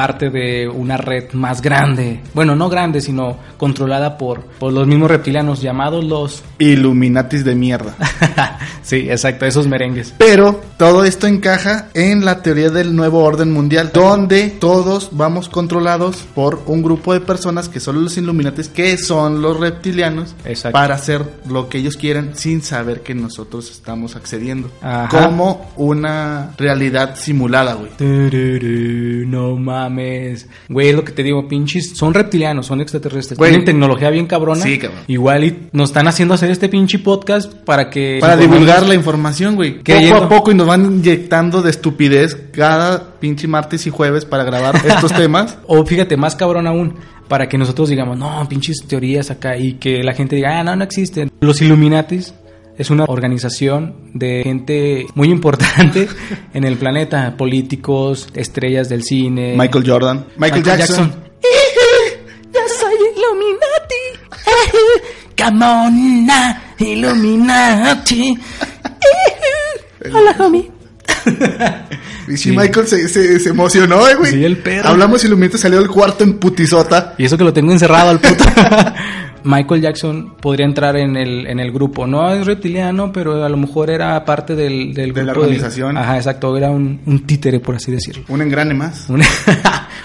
parte 0.00 0.30
de 0.30 0.66
una 0.66 0.96
red 0.96 1.30
más 1.34 1.60
grande. 1.60 2.22
Bueno, 2.32 2.56
no 2.56 2.70
grande, 2.70 3.02
sino 3.02 3.36
controlada 3.58 4.16
por, 4.16 4.44
por 4.44 4.72
los 4.72 4.86
mismos 4.86 5.10
reptilianos 5.10 5.60
llamados 5.60 6.02
los... 6.02 6.42
Illuminatis 6.58 7.44
de 7.44 7.54
mierda. 7.54 7.94
sí, 8.82 9.10
exacto, 9.10 9.44
esos 9.44 9.66
merengues. 9.66 10.14
Pero 10.16 10.58
todo 10.78 11.04
esto 11.04 11.26
encaja 11.26 11.90
en 11.92 12.24
la 12.24 12.40
teoría 12.40 12.70
del 12.70 12.96
nuevo 12.96 13.22
orden 13.22 13.52
mundial, 13.52 13.90
donde 13.92 14.48
todos 14.48 15.10
vamos 15.12 15.50
controlados 15.50 16.16
por 16.34 16.62
un 16.64 16.82
grupo 16.82 17.12
de 17.12 17.20
personas 17.20 17.68
que 17.68 17.78
son 17.78 18.02
los 18.02 18.16
Illuminatis, 18.16 18.68
que 18.68 18.96
son 18.96 19.42
los 19.42 19.60
reptilianos, 19.60 20.34
Exacto. 20.46 20.72
para 20.72 20.94
hacer 20.94 21.26
lo 21.46 21.68
que 21.68 21.76
ellos 21.76 21.98
quieran 21.98 22.30
sin 22.36 22.62
saber 22.62 23.02
que 23.02 23.14
nosotros 23.14 23.70
estamos 23.70 24.16
accediendo. 24.16 24.70
Ajá. 24.80 25.26
Como 25.26 25.70
una 25.76 26.54
realidad 26.56 27.16
simulada, 27.16 27.74
güey. 27.74 27.90
No 29.26 29.56
mames. 29.56 29.89
Mames. 29.90 30.48
Güey, 30.68 30.92
lo 30.92 31.04
que 31.04 31.12
te 31.12 31.22
digo, 31.22 31.46
pinches, 31.46 31.96
son 31.96 32.14
reptilianos, 32.14 32.66
son 32.66 32.80
extraterrestres. 32.80 33.38
Güey. 33.38 33.50
Tienen 33.50 33.64
tecnología 33.64 34.10
bien 34.10 34.26
cabrona. 34.26 34.62
Sí, 34.62 34.78
cabrón. 34.78 35.00
Igual 35.06 35.44
y 35.44 35.68
nos 35.72 35.90
están 35.90 36.08
haciendo 36.08 36.34
hacer 36.34 36.50
este 36.50 36.68
pinche 36.68 36.98
podcast 36.98 37.52
para 37.52 37.90
que... 37.90 38.18
Para 38.20 38.36
divulgar 38.36 38.86
la 38.86 38.94
información, 38.94 39.56
güey. 39.56 39.82
Poco 39.82 40.14
a 40.14 40.28
poco 40.28 40.50
y 40.52 40.54
nos 40.54 40.66
van 40.66 40.84
inyectando 40.84 41.62
de 41.62 41.70
estupidez 41.70 42.36
cada 42.52 43.18
pinche 43.18 43.48
martes 43.48 43.86
y 43.86 43.90
jueves 43.90 44.24
para 44.24 44.44
grabar 44.44 44.76
estos 44.86 45.12
temas. 45.12 45.58
O 45.66 45.84
fíjate, 45.84 46.16
más 46.16 46.36
cabrón 46.36 46.66
aún, 46.66 46.96
para 47.28 47.48
que 47.48 47.58
nosotros 47.58 47.88
digamos, 47.88 48.18
no, 48.18 48.46
pinches 48.48 48.84
teorías 48.88 49.30
acá, 49.30 49.56
y 49.56 49.74
que 49.74 50.02
la 50.02 50.14
gente 50.14 50.36
diga, 50.36 50.58
ah, 50.58 50.64
no, 50.64 50.74
no 50.74 50.84
existen. 50.84 51.30
Los 51.40 51.62
Illuminatis 51.62 52.34
es 52.78 52.90
una 52.90 53.04
organización 53.04 54.10
de 54.14 54.42
gente 54.42 55.06
muy 55.14 55.28
importante 55.30 56.08
en 56.54 56.64
el 56.64 56.76
planeta, 56.76 57.36
políticos, 57.36 58.28
estrellas 58.34 58.88
del 58.88 59.02
cine. 59.02 59.54
Michael 59.56 59.84
Jordan. 59.86 60.26
Michael, 60.36 60.62
Jackson. 60.64 61.10
Yo 62.52 62.60
soy 62.80 62.94
Illuminati. 63.16 64.04
Come 65.42 65.64
on, 65.64 66.26
na, 66.26 66.74
Illuminati. 66.78 68.38
Hola, 70.12 70.36
homie. 70.38 70.70
Y 72.28 72.36
Sí. 72.36 72.50
Michael 72.52 72.86
se, 72.86 73.08
se, 73.08 73.40
se 73.40 73.48
emocionó, 73.48 74.08
eh, 74.08 74.14
güey. 74.14 74.32
Sí, 74.32 74.44
el 74.44 74.58
perro. 74.58 74.88
Hablamos 74.88 75.24
y 75.24 75.28
Lumito 75.28 75.58
salió 75.58 75.78
del 75.80 75.88
cuarto 75.88 76.22
en 76.24 76.38
putisota. 76.38 77.14
Y 77.18 77.24
eso 77.24 77.36
que 77.36 77.44
lo 77.44 77.52
tengo 77.52 77.72
encerrado 77.72 78.10
al 78.10 78.20
puto. 78.20 78.44
Michael 79.44 79.80
Jackson 79.80 80.34
podría 80.40 80.66
entrar 80.66 80.96
en 80.96 81.16
el, 81.16 81.46
en 81.46 81.60
el 81.60 81.72
grupo. 81.72 82.06
No 82.06 82.32
es 82.32 82.46
reptiliano, 82.46 83.12
pero 83.12 83.44
a 83.44 83.48
lo 83.48 83.56
mejor 83.56 83.90
era 83.90 84.24
parte 84.24 84.54
del, 84.54 84.92
del 84.94 85.12
De 85.12 85.24
la 85.24 85.32
grupo 85.32 85.46
organización. 85.46 85.96
Ajá, 85.96 86.16
exacto. 86.16 86.56
Era 86.56 86.70
un, 86.70 87.00
un 87.06 87.26
títere, 87.26 87.60
por 87.60 87.74
así 87.76 87.90
decirlo. 87.90 88.24
Un 88.28 88.42
engrane 88.42 88.74
más. 88.74 89.08
Un, 89.10 89.22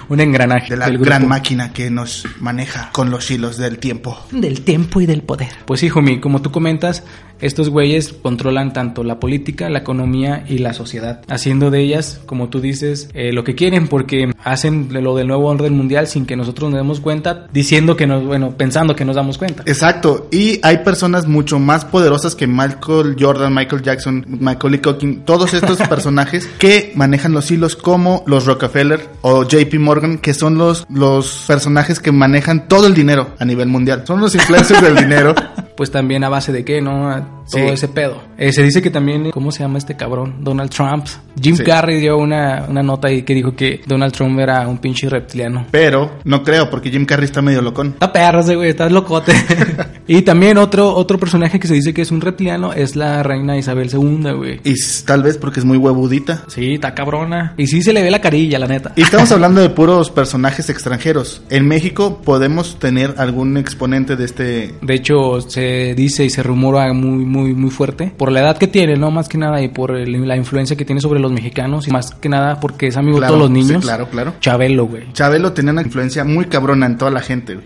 un 0.10 0.20
engranaje. 0.20 0.70
De 0.70 0.78
la 0.78 0.86
del 0.86 0.96
grupo. 0.96 1.06
gran 1.06 1.28
máquina 1.28 1.74
que 1.74 1.90
nos 1.90 2.26
maneja 2.40 2.90
con 2.92 3.10
los 3.10 3.30
hilos 3.32 3.58
del 3.58 3.80
tiempo. 3.80 4.18
Del 4.32 4.62
tiempo 4.62 5.02
y 5.02 5.06
del 5.06 5.22
poder. 5.24 5.50
Pues 5.66 5.80
sí, 5.80 5.90
homie, 5.94 6.20
como 6.22 6.42
tú 6.42 6.52
comentas, 6.52 7.04
estos 7.46 7.70
güeyes 7.70 8.14
controlan 8.14 8.74
tanto 8.74 9.04
la 9.04 9.20
política, 9.20 9.70
la 9.70 9.80
economía 9.80 10.44
y 10.48 10.60
la 10.60 10.74
sociedad, 10.74 11.22
haciendo 11.28 11.72
de 11.72 11.82
ellas, 11.82 12.22
como 12.26 12.50
tú 12.50 12.62
dices, 12.62 13.10
eh, 13.14 13.32
lo 13.34 13.44
que 13.44 13.56
quieren, 13.56 13.88
porque 13.88 14.32
hacen 14.44 14.90
lo 14.92 15.16
del 15.16 15.28
nuevo 15.28 15.48
orden 15.48 15.76
mundial 15.76 16.08
sin 16.08 16.26
que 16.26 16.36
nosotros 16.36 16.72
nos 16.72 16.80
demos 16.80 17.00
cuenta, 17.00 17.48
diciendo 17.54 17.96
que 17.96 18.08
nos, 18.08 18.24
bueno, 18.24 18.52
pensando 18.58 18.96
que 18.96 19.06
nos 19.06 19.16
damos 19.16 19.38
cuenta. 19.38 19.64
Exacto, 19.66 20.28
y 20.32 20.60
hay 20.64 20.80
personas 20.80 21.28
mucho 21.28 21.60
más 21.60 21.86
poderosas 21.86 22.36
que 22.36 22.48
Michael 22.48 23.16
Jordan, 23.20 23.54
Michael 23.54 23.82
Jackson, 23.82 24.26
Michael 24.28 24.82
Culkin, 24.82 25.22
todos 25.22 25.54
estos 25.54 25.78
personajes 25.90 26.48
que 26.60 26.92
manejan 26.96 27.34
los 27.34 27.50
hilos 27.52 27.76
como 27.76 28.24
los 28.28 28.46
Rockefeller 28.46 29.08
o 29.22 29.44
JP 29.44 29.76
Morgan, 29.80 30.18
que 30.18 30.34
son 30.34 30.58
los, 30.58 30.86
los 30.90 31.46
personajes 31.48 32.00
que 32.00 32.12
manejan 32.12 32.68
todo 32.68 32.88
el 32.88 32.94
dinero 32.94 33.30
a 33.40 33.46
nivel 33.46 33.68
mundial. 33.68 34.04
Son 34.06 34.20
los 34.20 34.36
influencers 34.36 34.82
del 34.82 34.96
dinero. 34.96 35.36
Pues 35.78 35.92
también 35.92 36.24
a 36.24 36.30
base 36.30 36.52
de 36.52 36.64
qué, 36.64 36.82
¿no? 36.82 37.10
A 37.10 37.28
Todo 37.52 37.62
Sí. 37.62 37.74
ese 37.74 37.88
pedo. 37.90 38.24
Eh, 38.40 38.52
se 38.52 38.64
dice 38.64 38.82
que 38.82 38.90
también, 38.90 39.30
¿cómo 39.30 39.52
se 39.52 39.60
llama 39.60 39.78
este 39.78 39.96
cabrón? 39.96 40.38
Donald 40.40 40.72
Trump. 40.72 41.06
Jim 41.40 41.56
Sí. 41.56 41.64
Carrey 41.64 42.00
dio 42.00 42.18
una, 42.18 42.66
una 42.68 42.82
nota 42.82 43.08
ahí 43.10 43.22
que 43.22 43.36
dijo 43.36 43.56
que 43.56 43.82
Donald 43.86 44.14
Trump 44.14 44.40
era 44.40 44.68
un 44.68 44.80
pinche 44.80 45.08
reptiliano. 45.10 45.68
Pero 45.70 46.14
no 46.24 46.42
creo, 46.44 46.70
porque 46.72 46.90
Jim 46.90 47.06
Carrey 47.06 47.26
está 47.26 47.44
medio 47.44 47.62
locón. 47.62 47.90
Está 47.90 48.12
perro 48.12 48.40
ese 48.40 48.56
güey, 48.56 48.70
estás 48.70 48.92
locote. 48.92 49.34
y 50.08 50.24
también 50.24 50.58
otro, 50.58 50.96
otro 50.96 51.20
personaje 51.20 51.60
que 51.60 51.68
se 51.68 51.76
dice 51.76 51.94
que 51.94 52.02
es 52.02 52.10
un 52.12 52.22
reptiliano 52.22 52.74
es 52.74 52.96
la 52.96 53.22
reina 53.22 53.58
Isabel 53.58 53.90
II, 53.94 54.32
güey. 54.36 54.62
Y 54.64 54.74
tal 55.06 55.22
vez 55.22 55.38
porque 55.38 55.60
es 55.60 55.66
muy 55.66 55.78
huevudita. 55.78 56.46
Sí, 56.48 56.74
está 56.76 56.96
cabrona. 56.96 57.54
Y 57.58 57.68
sí 57.68 57.84
se 57.84 57.94
le 57.94 58.02
ve 58.02 58.10
la 58.10 58.22
carilla, 58.22 58.58
la 58.58 58.68
neta. 58.68 58.94
Y 58.96 59.04
estamos 59.04 59.32
hablando 59.32 59.62
de 59.62 59.70
puros 59.70 60.10
personajes 60.10 60.70
extranjeros. 60.72 61.44
En 61.52 61.68
México 61.68 62.22
podemos 62.24 62.80
tener 62.80 63.14
algún 63.18 63.58
exponente 63.58 64.16
de 64.16 64.26
este... 64.26 64.74
De 64.82 64.94
hecho, 64.96 65.42
se 65.42 65.65
dice 65.96 66.26
y 66.26 66.30
se 66.30 66.44
rumora 66.44 66.92
muy, 66.94 67.26
muy, 67.26 67.54
muy 67.54 67.70
fuerte 67.70 68.12
por 68.18 68.32
la 68.32 68.42
edad 68.42 68.58
que 68.58 68.68
tiene, 68.68 68.96
¿no? 68.96 69.12
Más 69.12 69.28
que 69.30 69.38
nada 69.38 69.62
y 69.62 69.68
por 69.70 69.96
el- 69.96 70.28
la 70.28 70.36
influencia 70.36 70.76
que 70.76 70.86
tiene 70.86 71.02
sobre 71.02 71.20
los 71.20 71.32
mexicanos 71.32 71.88
y 71.88 71.92
más 71.92 72.12
que 72.16 72.30
nada 72.30 72.60
porque 72.60 72.88
es 72.88 72.98
amigo 72.98 73.18
Claro, 73.18 73.34
de 73.34 73.38
todos 73.40 73.50
los 73.52 73.58
sí, 73.60 73.66
niños. 73.68 73.84
claro, 73.84 74.10
claro. 74.10 74.34
Chabelo, 74.40 74.86
güey. 74.86 75.12
Chabelo 75.14 75.54
tenía 75.54 75.72
una 75.72 75.82
influencia 75.82 76.24
muy 76.24 76.46
cabrona 76.46 76.86
en 76.86 76.98
toda 76.98 77.12
la 77.12 77.22
gente, 77.22 77.56
güey. 77.56 77.66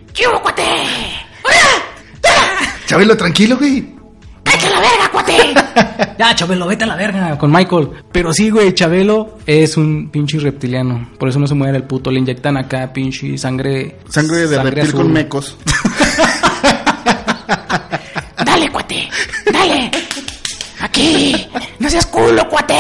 Chabelo, 2.86 3.16
tranquilo, 3.16 3.58
güey. 3.58 3.98
Ya, 6.18 6.36
Chabelo, 6.36 6.68
vete 6.68 6.84
a 6.84 6.88
la 6.88 6.96
verga 6.98 7.38
con 7.38 7.50
Michael. 7.52 7.90
Pero 8.12 8.34
sí, 8.34 8.50
güey, 8.50 8.74
Chabelo 8.74 9.38
es 9.46 9.78
un 9.78 10.10
pinche 10.10 10.38
reptiliano. 10.40 11.10
Por 11.18 11.30
eso 11.30 11.40
no 11.40 11.48
se 11.48 11.56
muere 11.56 11.78
el 11.78 11.84
puto. 11.84 12.12
Le 12.12 12.20
inyectan 12.20 12.58
acá 12.58 12.92
pinche 12.92 13.38
sangre. 13.38 13.98
Sangre 14.10 14.48
de 14.48 14.62
reptil 14.62 14.84
azul. 14.84 14.96
con 14.96 15.14
mecos. 15.14 15.58
Dale, 18.90 19.10
cuate. 19.44 19.52
Dale. 19.52 19.92
Aquí. 20.82 21.48
No 21.80 21.90
seas 21.90 22.06
culo, 22.06 22.48
cuate. 22.50 22.74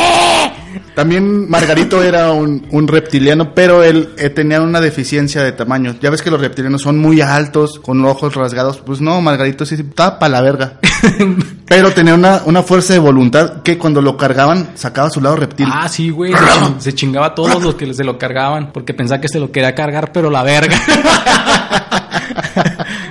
También 0.95 1.49
Margarito 1.49 2.01
era 2.03 2.31
un, 2.31 2.65
un 2.71 2.87
reptiliano, 2.87 3.53
pero 3.53 3.83
él 3.83 4.09
eh, 4.17 4.29
tenía 4.29 4.61
una 4.61 4.79
deficiencia 4.79 5.43
de 5.43 5.51
tamaño. 5.51 5.95
Ya 6.01 6.09
ves 6.09 6.21
que 6.21 6.31
los 6.31 6.39
reptilianos 6.39 6.81
son 6.81 6.97
muy 6.97 7.21
altos, 7.21 7.79
con 7.79 8.03
ojos 8.05 8.35
rasgados. 8.35 8.79
Pues 8.79 9.01
no, 9.01 9.19
Margarito 9.21 9.65
sí 9.65 9.75
estaba 9.75 10.19
pa' 10.19 10.29
la 10.29 10.41
verga. 10.41 10.79
pero 11.67 11.91
tenía 11.91 12.13
una, 12.13 12.41
una 12.45 12.63
fuerza 12.63 12.93
de 12.93 12.99
voluntad 12.99 13.61
que 13.63 13.77
cuando 13.77 14.01
lo 14.01 14.17
cargaban 14.17 14.71
sacaba 14.75 15.09
su 15.09 15.21
lado 15.21 15.35
reptil. 15.35 15.67
Ah, 15.71 15.87
sí, 15.89 16.09
güey. 16.09 16.33
Se, 16.33 16.81
se 16.81 16.93
chingaba 16.93 17.27
a 17.27 17.35
todos 17.35 17.61
los 17.61 17.75
que 17.75 17.93
se 17.93 18.03
lo 18.03 18.17
cargaban. 18.17 18.71
Porque 18.71 18.93
pensaba 18.93 19.19
que 19.21 19.27
se 19.27 19.39
lo 19.39 19.51
quería 19.51 19.75
cargar, 19.75 20.11
pero 20.11 20.29
la 20.29 20.43
verga. 20.43 20.79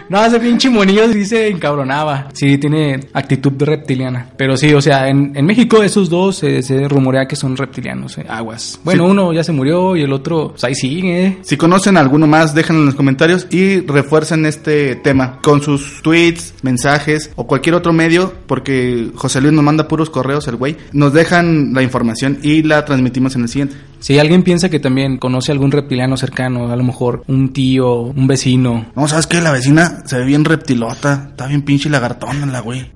no, 0.10 0.24
ese 0.24 0.40
pinche 0.40 0.70
monillo 0.70 1.10
sí 1.12 1.24
se 1.24 1.48
encabronaba. 1.48 2.28
Sí, 2.32 2.58
tiene 2.58 3.00
actitud 3.12 3.52
reptiliana. 3.58 4.26
Pero 4.36 4.56
sí, 4.56 4.72
o 4.74 4.80
sea, 4.80 5.08
en, 5.08 5.32
en 5.34 5.44
México 5.46 5.82
esos 5.82 6.08
dos 6.08 6.42
eh, 6.42 6.62
se 6.62 6.88
rumorea 6.88 7.26
que 7.26 7.36
son 7.36 7.56
reptilianos. 7.56 8.18
eh, 8.18 8.26
aguas. 8.28 8.80
Bueno, 8.84 9.04
Sí. 9.04 9.10
uno 9.10 9.32
ya 9.32 9.44
se 9.44 9.52
murió 9.52 9.96
y 9.96 10.02
el 10.02 10.12
otro, 10.12 10.50
pues 10.52 10.64
ahí 10.64 10.74
sigue. 10.74 11.38
Si 11.42 11.56
conocen 11.56 11.96
alguno 11.96 12.26
más, 12.26 12.54
déjenlo 12.54 12.80
en 12.82 12.86
los 12.86 12.94
comentarios 12.94 13.46
y 13.50 13.80
refuercen 13.80 14.46
este 14.46 14.96
tema 14.96 15.38
con 15.42 15.62
sus 15.62 16.00
tweets, 16.02 16.54
mensajes 16.62 17.30
o 17.36 17.46
cualquier 17.46 17.74
otro 17.74 17.92
medio, 17.92 18.32
porque 18.46 19.10
José 19.14 19.40
Luis 19.40 19.52
nos 19.52 19.64
manda 19.64 19.88
puros 19.88 20.10
correos, 20.10 20.46
el 20.48 20.56
güey. 20.56 20.76
Nos 20.92 21.12
dejan 21.12 21.72
la 21.74 21.82
información 21.82 22.38
y 22.42 22.62
la 22.62 22.84
transmitimos 22.84 23.34
en 23.36 23.42
el 23.42 23.48
siguiente. 23.48 23.76
Si 24.00 24.18
alguien 24.18 24.42
piensa 24.42 24.68
que 24.68 24.78
también 24.80 25.18
conoce 25.18 25.52
algún 25.52 25.72
reptiliano 25.72 26.16
cercano, 26.16 26.70
a 26.70 26.76
lo 26.76 26.84
mejor 26.84 27.24
un 27.26 27.52
tío, 27.52 28.00
un 28.02 28.26
vecino, 28.26 28.86
No, 28.94 29.08
¿sabes 29.08 29.26
qué? 29.26 29.40
La 29.40 29.52
vecina 29.52 30.02
se 30.06 30.18
ve 30.18 30.24
bien 30.24 30.44
reptilota, 30.44 31.28
está 31.30 31.46
bien 31.46 31.62
pinche 31.62 31.90
lagartona 31.90 32.46
la 32.46 32.60
güey. 32.60 32.90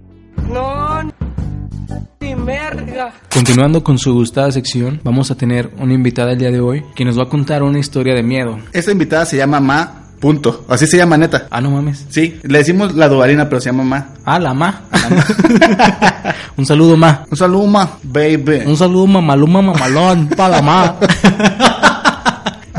No, 0.48 1.02
ni 2.20 2.34
merga. 2.34 3.12
Continuando 3.32 3.82
con 3.82 3.98
su 3.98 4.14
gustada 4.14 4.52
sección, 4.52 5.00
vamos 5.02 5.30
a 5.30 5.34
tener 5.36 5.70
una 5.78 5.94
invitada 5.94 6.32
el 6.32 6.38
día 6.38 6.50
de 6.50 6.60
hoy 6.60 6.84
que 6.94 7.04
nos 7.04 7.18
va 7.18 7.24
a 7.24 7.28
contar 7.28 7.62
una 7.62 7.78
historia 7.78 8.14
de 8.14 8.22
miedo. 8.22 8.58
Esta 8.72 8.92
invitada 8.92 9.26
se 9.26 9.36
llama 9.36 9.60
Ma, 9.60 10.04
punto. 10.22 10.64
Así 10.68 10.87
se 10.87 10.96
llama 10.96 11.18
neta. 11.18 11.48
Ah, 11.50 11.61
no 11.61 11.72
mames. 11.72 12.06
Sí, 12.08 12.38
le 12.44 12.58
decimos 12.58 12.94
la 12.94 13.08
dualina, 13.08 13.48
pero 13.48 13.61
se 13.61 13.70
llama 13.70 13.82
Ma. 13.82 14.06
Ah, 14.24 14.38
la 14.38 14.54
ma. 14.54 14.82
la 14.92 15.11
ma. 15.11 16.35
Un 16.56 16.64
saludo, 16.64 16.96
ma. 16.96 17.24
Un 17.28 17.37
saludo, 17.37 17.66
Ma, 17.66 17.98
baby. 18.04 18.62
Un 18.64 18.76
saludo, 18.76 19.08
mamaluma, 19.08 19.61
mamalón, 19.61 20.28
para 20.28 20.56
la 20.56 20.62
ma. 20.62 20.96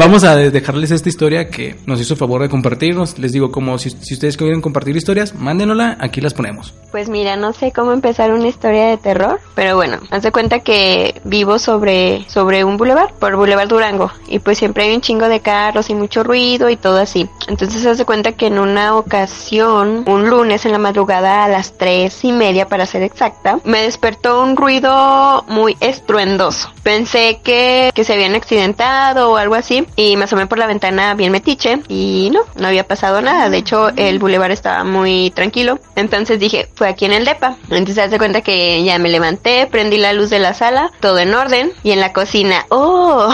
Vamos 0.03 0.25
a 0.25 0.35
dejarles 0.35 0.91
esta 0.91 1.07
historia 1.07 1.49
que 1.49 1.77
nos 1.85 2.01
hizo 2.01 2.17
favor 2.17 2.41
de 2.41 2.49
compartirnos. 2.49 3.17
Les 3.19 3.31
digo, 3.31 3.53
como 3.53 3.77
si, 3.77 3.89
si 3.89 4.15
ustedes 4.15 4.35
quieren 4.35 4.59
compartir 4.59 4.97
historias, 4.97 5.33
mándenosla, 5.33 5.95
aquí 5.97 6.19
las 6.19 6.33
ponemos. 6.33 6.73
Pues 6.91 7.07
mira, 7.07 7.37
no 7.37 7.53
sé 7.53 7.71
cómo 7.71 7.93
empezar 7.93 8.33
una 8.33 8.49
historia 8.49 8.87
de 8.87 8.97
terror, 8.97 9.39
pero 9.55 9.77
bueno, 9.77 9.99
haz 10.11 10.23
de 10.23 10.33
cuenta 10.33 10.59
que 10.59 11.21
vivo 11.23 11.57
sobre, 11.57 12.25
sobre 12.27 12.65
un 12.65 12.75
bulevar, 12.75 13.13
por 13.17 13.37
Boulevard 13.37 13.69
Durango, 13.69 14.11
y 14.27 14.39
pues 14.39 14.57
siempre 14.57 14.83
hay 14.83 14.93
un 14.93 14.99
chingo 14.99 15.29
de 15.29 15.39
carros 15.39 15.89
y 15.89 15.95
mucho 15.95 16.21
ruido 16.21 16.69
y 16.69 16.75
todo 16.75 16.97
así. 16.97 17.29
Entonces 17.47 17.85
haz 17.85 17.97
de 17.97 18.05
cuenta 18.05 18.33
que 18.33 18.47
en 18.47 18.59
una 18.59 18.95
ocasión, 18.95 20.03
un 20.07 20.29
lunes 20.29 20.65
en 20.65 20.71
la 20.71 20.77
madrugada 20.77 21.43
a 21.43 21.47
las 21.47 21.77
tres 21.77 22.23
y 22.23 22.31
media 22.31 22.67
para 22.67 22.85
ser 22.85 23.03
exacta, 23.03 23.59
me 23.63 23.83
despertó 23.83 24.41
un 24.41 24.55
ruido 24.55 25.43
muy 25.47 25.77
estruendoso. 25.79 26.71
Pensé 26.83 27.39
que, 27.43 27.91
que 27.93 28.03
se 28.03 28.13
habían 28.13 28.35
accidentado 28.35 29.31
o 29.31 29.37
algo 29.37 29.55
así, 29.55 29.85
y 29.95 30.17
me 30.17 30.25
asomé 30.25 30.47
por 30.47 30.57
la 30.57 30.67
ventana 30.67 31.13
bien 31.13 31.31
metiche, 31.31 31.79
y 31.87 32.29
no, 32.33 32.41
no 32.55 32.67
había 32.67 32.87
pasado 32.87 33.21
nada. 33.21 33.49
De 33.49 33.57
hecho, 33.57 33.89
el 33.95 34.19
bulevar 34.19 34.51
estaba 34.51 34.83
muy 34.83 35.31
tranquilo. 35.31 35.79
Entonces 35.95 36.39
dije, 36.39 36.69
fue 36.75 36.87
aquí 36.87 37.05
en 37.05 37.13
el 37.13 37.25
DEPA. 37.25 37.57
Entonces 37.69 37.97
haz 37.97 38.11
de 38.11 38.17
cuenta 38.17 38.41
que 38.41 38.83
ya 38.83 38.97
me 38.99 39.09
levanté, 39.09 39.67
prendí 39.67 39.97
la 39.97 40.13
luz 40.13 40.29
de 40.29 40.39
la 40.39 40.53
sala, 40.53 40.91
todo 40.99 41.19
en 41.19 41.33
orden, 41.33 41.71
y 41.83 41.91
en 41.91 41.99
la 41.99 42.13
cocina, 42.13 42.65
oh, 42.69 43.33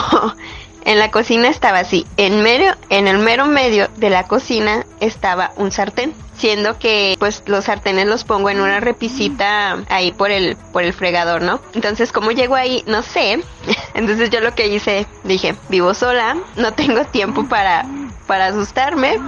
En 0.85 0.99
la 0.99 1.11
cocina 1.11 1.49
estaba 1.49 1.79
así. 1.79 2.05
En 2.17 2.41
medio, 2.41 2.75
en 2.89 3.07
el 3.07 3.19
mero 3.19 3.45
medio 3.45 3.89
de 3.97 4.09
la 4.09 4.23
cocina 4.23 4.85
estaba 4.99 5.51
un 5.55 5.71
sartén. 5.71 6.13
Siendo 6.35 6.79
que 6.79 7.17
pues 7.19 7.43
los 7.47 7.65
sartenes 7.65 8.07
los 8.07 8.23
pongo 8.23 8.49
en 8.49 8.61
una 8.61 8.79
repisita 8.79 9.83
ahí 9.89 10.13
por 10.13 10.31
el, 10.31 10.55
por 10.71 10.83
el 10.83 10.93
fregador, 10.93 11.41
¿no? 11.41 11.59
Entonces, 11.73 12.13
como 12.13 12.31
llego 12.31 12.55
ahí? 12.55 12.81
No 12.87 13.01
sé. 13.01 13.43
Entonces 13.93 14.29
yo 14.29 14.39
lo 14.39 14.55
que 14.55 14.67
hice, 14.67 15.05
dije, 15.25 15.55
vivo 15.67 15.93
sola, 15.93 16.37
no 16.55 16.73
tengo 16.73 17.03
tiempo 17.03 17.45
para, 17.49 17.85
para 18.25 18.47
asustarme 18.47 19.19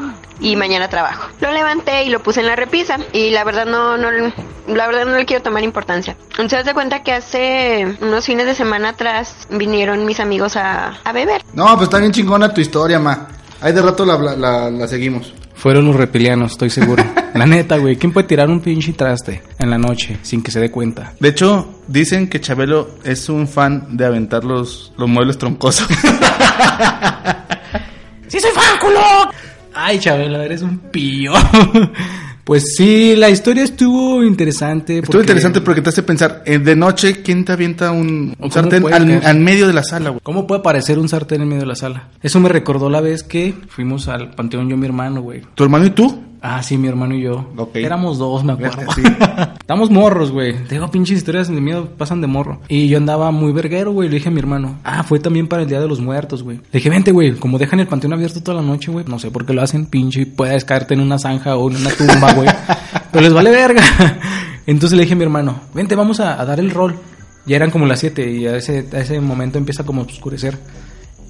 y 0.42 0.56
mañana 0.56 0.90
trabajo. 0.90 1.30
Lo 1.40 1.52
levanté 1.52 2.04
y 2.04 2.10
lo 2.10 2.22
puse 2.22 2.42
en 2.42 2.48
la 2.48 2.56
repisa 2.56 2.98
y 3.14 3.30
la 3.30 3.44
verdad 3.44 3.66
no, 3.66 3.98
no, 3.98 4.10
la 4.12 4.88
verdad 4.88 5.06
no 5.06 5.16
le 5.16 5.26
quiero 5.26 5.44
tomar 5.44 5.64
importancia. 5.64 6.18
Entonces 6.32 6.66
de 6.66 6.74
cuenta 6.74 7.04
que 7.04 7.14
hace 7.14 7.96
unos 8.02 8.26
fines 8.26 8.48
de 8.48 8.56
semana 8.56 8.90
atrás 8.90 9.48
vinieron 9.52 10.06
mis 10.06 10.20
amigos 10.20 10.58
a, 10.58 10.98
a 11.04 11.12
beber. 11.14 11.42
No, 11.54 11.66
pues 11.76 11.84
está 11.84 12.00
bien 12.00 12.12
chingona 12.12 12.54
tu 12.54 12.60
historia, 12.60 13.00
ma. 13.00 13.28
Ahí 13.62 13.72
de 13.74 13.82
rato 13.82 14.06
la, 14.06 14.18
la, 14.18 14.72
la 14.72 14.88
seguimos. 14.88 15.34
Fueron 15.54 15.86
los 15.86 15.96
reptilianos, 15.96 16.54
estoy 16.54 16.72
seguro. 16.72 17.06
La 17.36 17.46
neta, 17.46 17.78
güey. 17.78 17.96
¿Quién 17.96 18.12
puede 18.12 18.28
tirar 18.28 18.50
un 18.50 18.62
pinche 18.62 18.94
traste 18.94 19.44
en 19.60 19.70
la 19.70 19.78
noche 19.78 20.18
sin 20.24 20.42
que 20.42 20.50
se 20.50 20.60
dé 20.60 20.72
cuenta? 20.72 21.14
De 21.20 21.30
hecho, 21.30 21.82
dicen 21.88 22.28
que 22.28 22.42
Chabelo 22.42 22.96
es 23.04 23.30
un 23.30 23.48
fan 23.48 23.96
de 23.96 24.06
aventar 24.06 24.44
los, 24.44 24.92
los 24.98 25.08
muebles 25.08 25.38
troncosos. 25.38 25.88
¡Sí 28.28 28.40
soy 28.40 28.50
fan, 28.52 28.80
culo! 28.82 29.00
Ay, 29.74 30.00
Chabelo, 30.00 30.42
eres 30.42 30.62
un 30.62 30.78
pillo. 30.78 31.34
Pues 32.44 32.76
sí, 32.76 33.16
la 33.16 33.30
historia 33.30 33.64
estuvo 33.64 34.24
interesante. 34.24 34.96
Estuvo 34.96 35.12
porque- 35.12 35.26
interesante 35.26 35.62
porque 35.62 35.82
te 35.82 35.90
hace 35.90 36.02
pensar, 36.02 36.42
eh, 36.46 36.58
de 36.58 36.76
noche, 36.76 37.22
¿quién 37.22 37.46
te 37.46 37.52
avienta 37.52 37.92
un, 37.92 38.00
un 38.00 38.36
¿Cómo 38.40 38.52
sartén 38.52 38.84
al 39.24 39.40
medio 39.40 39.68
de 39.68 39.74
la 39.74 39.84
sala, 39.84 40.10
güey? 40.10 40.22
¿Cómo 40.24 40.48
puede 40.48 40.60
aparecer 40.60 40.98
un 40.98 41.08
sartén 41.08 41.44
en 41.44 41.48
medio 41.48 41.62
de 41.62 41.68
la 41.68 41.76
sala? 41.76 42.10
Eso 42.22 42.40
me 42.40 42.50
recordó 42.50 42.90
la 42.90 43.00
vez 43.00 43.22
que 43.24 43.54
fuimos 43.70 44.08
al 44.08 44.32
panteón 44.32 44.68
yo 44.70 44.76
y 44.76 44.80
mi 44.80 44.88
hermano, 44.88 45.22
güey. 45.22 45.42
¿Tu 45.54 45.64
hermano 45.64 45.86
y 45.86 45.92
tú? 45.92 46.24
Ah, 46.44 46.64
sí, 46.64 46.76
mi 46.78 46.88
hermano 46.88 47.14
y 47.14 47.22
yo. 47.22 47.52
Ok. 47.56 47.76
Éramos 47.76 48.18
dos, 48.18 48.44
me 48.44 48.54
acuerdo. 48.54 48.82
Sí. 48.96 49.04
Estamos 49.60 49.92
morros, 49.92 50.32
güey. 50.32 50.54
Te 50.66 50.76
digo, 50.76 50.90
pinches 50.90 51.18
historias 51.18 51.48
de 51.48 51.62
miedo 51.62 51.90
pasan 51.98 52.20
de 52.20 52.28
morro. 52.28 52.60
Y 52.68 52.88
yo 52.88 52.98
andaba 52.98 53.32
muy 53.32 53.54
verguero, 53.54 53.92
güey. 53.92 54.10
Le 54.10 54.16
dije 54.16 54.30
a 54.30 54.32
mi 54.32 54.40
hermano, 54.40 54.80
ah, 54.84 55.04
fue 55.04 55.20
también 55.20 55.48
para 55.48 55.62
el 55.62 55.70
Día 55.70 55.80
de 55.80 55.88
los 55.88 56.02
Muertos, 56.02 56.44
güey. 56.44 56.58
Le 56.58 56.64
dije, 56.80 56.90
vente, 56.90 57.12
güey. 57.12 57.36
Como 57.36 57.60
dejan 57.60 57.80
el 57.80 57.88
panteón 57.88 58.14
abierto 58.14 58.42
toda 58.42 58.60
la 58.60 58.68
noche, 58.68 58.92
güey. 58.92 59.06
No 59.08 59.20
sé 59.20 59.30
por 59.30 59.46
qué 59.46 59.54
lo 59.54 59.62
hacen, 59.62 59.86
pinche. 59.86 60.26
Puedes 60.26 60.66
caerte 60.66 60.96
en 60.96 61.00
una 61.00 61.20
zanja 61.20 61.56
o 61.56 61.70
en 61.70 61.78
una 61.78 61.92
tumba, 61.92 62.34
güey. 62.34 62.50
Pero 63.12 63.24
les 63.24 63.34
vale 63.34 63.52
verga. 63.52 63.84
Entonces 64.66 64.98
le 64.98 65.04
dije 65.04 65.14
a 65.14 65.18
mi 65.18 65.24
hermano, 65.24 65.60
vente, 65.74 65.96
vamos 65.96 66.20
a, 66.20 66.42
a 66.42 66.46
dar 66.46 66.60
el 66.60 66.72
rol. 66.72 66.96
Ya 67.46 67.56
eran 67.56 67.72
como 67.72 67.86
las 67.86 68.00
7 68.00 68.32
y 68.32 68.48
a 68.48 68.56
ese, 68.56 68.88
a 68.94 69.00
ese 69.00 69.20
momento 69.20 69.58
empieza 69.58 69.84
como 69.84 70.02
a 70.02 70.06
oscurecer. 70.06 70.58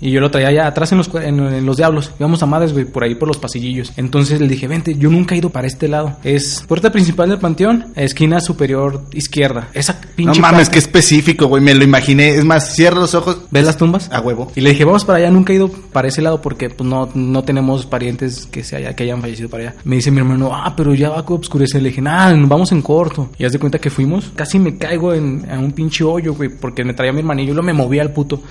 Y 0.01 0.11
yo 0.11 0.19
lo 0.19 0.31
traía 0.31 0.47
allá 0.49 0.67
atrás 0.67 0.91
en 0.91 0.97
los, 0.97 1.09
en, 1.15 1.39
en 1.39 1.65
los 1.65 1.77
diablos. 1.77 2.11
Íbamos 2.19 2.41
a 2.41 2.47
madres, 2.47 2.73
güey, 2.73 2.85
por 2.85 3.03
ahí 3.03 3.13
por 3.15 3.27
los 3.27 3.37
pasillillos. 3.37 3.93
Entonces 3.97 4.41
le 4.41 4.47
dije, 4.47 4.67
vente, 4.67 4.95
yo 4.95 5.09
nunca 5.11 5.35
he 5.35 5.37
ido 5.37 5.51
para 5.51 5.67
este 5.67 5.87
lado. 5.87 6.17
Es 6.23 6.63
puerta 6.67 6.91
principal 6.91 7.29
del 7.29 7.37
panteón, 7.39 7.93
esquina 7.95 8.41
superior 8.41 9.03
izquierda. 9.13 9.69
Esa 9.73 9.93
No 9.93 9.99
pinche. 10.15 10.41
mames, 10.41 10.61
parte- 10.67 10.71
qué 10.73 10.79
específico, 10.79 11.45
güey. 11.45 11.61
Me 11.63 11.75
lo 11.75 11.83
imaginé. 11.83 12.29
Es 12.35 12.43
más, 12.43 12.73
cierra 12.75 12.99
los 12.99 13.13
ojos. 13.13 13.37
¿Ves 13.51 13.63
las 13.65 13.77
tumbas? 13.77 14.09
A 14.11 14.21
huevo. 14.21 14.51
Y 14.55 14.61
le 14.61 14.71
dije, 14.71 14.85
vamos 14.85 15.05
para 15.05 15.19
allá, 15.19 15.29
nunca 15.29 15.53
he 15.53 15.57
ido 15.57 15.69
para 15.69 16.07
ese 16.07 16.21
lado 16.21 16.41
porque 16.41 16.69
pues 16.69 16.89
no, 16.89 17.09
no 17.13 17.43
tenemos 17.43 17.85
parientes 17.85 18.47
que 18.47 18.63
se 18.63 18.77
haya, 18.77 18.95
que 18.95 19.03
hayan 19.03 19.21
fallecido 19.21 19.49
para 19.49 19.63
allá. 19.69 19.75
Me 19.83 19.97
dice 19.97 20.09
mi 20.09 20.17
hermano, 20.17 20.49
ah, 20.53 20.73
pero 20.75 20.95
ya 20.95 21.09
va 21.09 21.19
a 21.19 21.21
oscurecer. 21.31 21.81
Le 21.81 21.89
dije, 21.89 22.01
nah, 22.01 22.33
vamos 22.47 22.71
en 22.71 22.81
corto. 22.81 23.29
Y 23.37 23.45
haz 23.45 23.51
de 23.53 23.59
cuenta 23.59 23.77
que 23.77 23.89
fuimos, 23.91 24.31
casi 24.35 24.57
me 24.57 24.77
caigo 24.77 25.13
en, 25.13 25.45
en 25.49 25.59
un 25.59 25.71
pinche 25.73 26.03
hoyo, 26.03 26.33
güey, 26.33 26.49
porque 26.49 26.83
me 26.83 26.93
traía 26.95 27.13
mi 27.13 27.19
hermanillo 27.19 27.53
y 27.53 27.55
lo 27.55 27.61
me 27.61 27.73
movía 27.73 28.01
al 28.01 28.11
puto. 28.11 28.41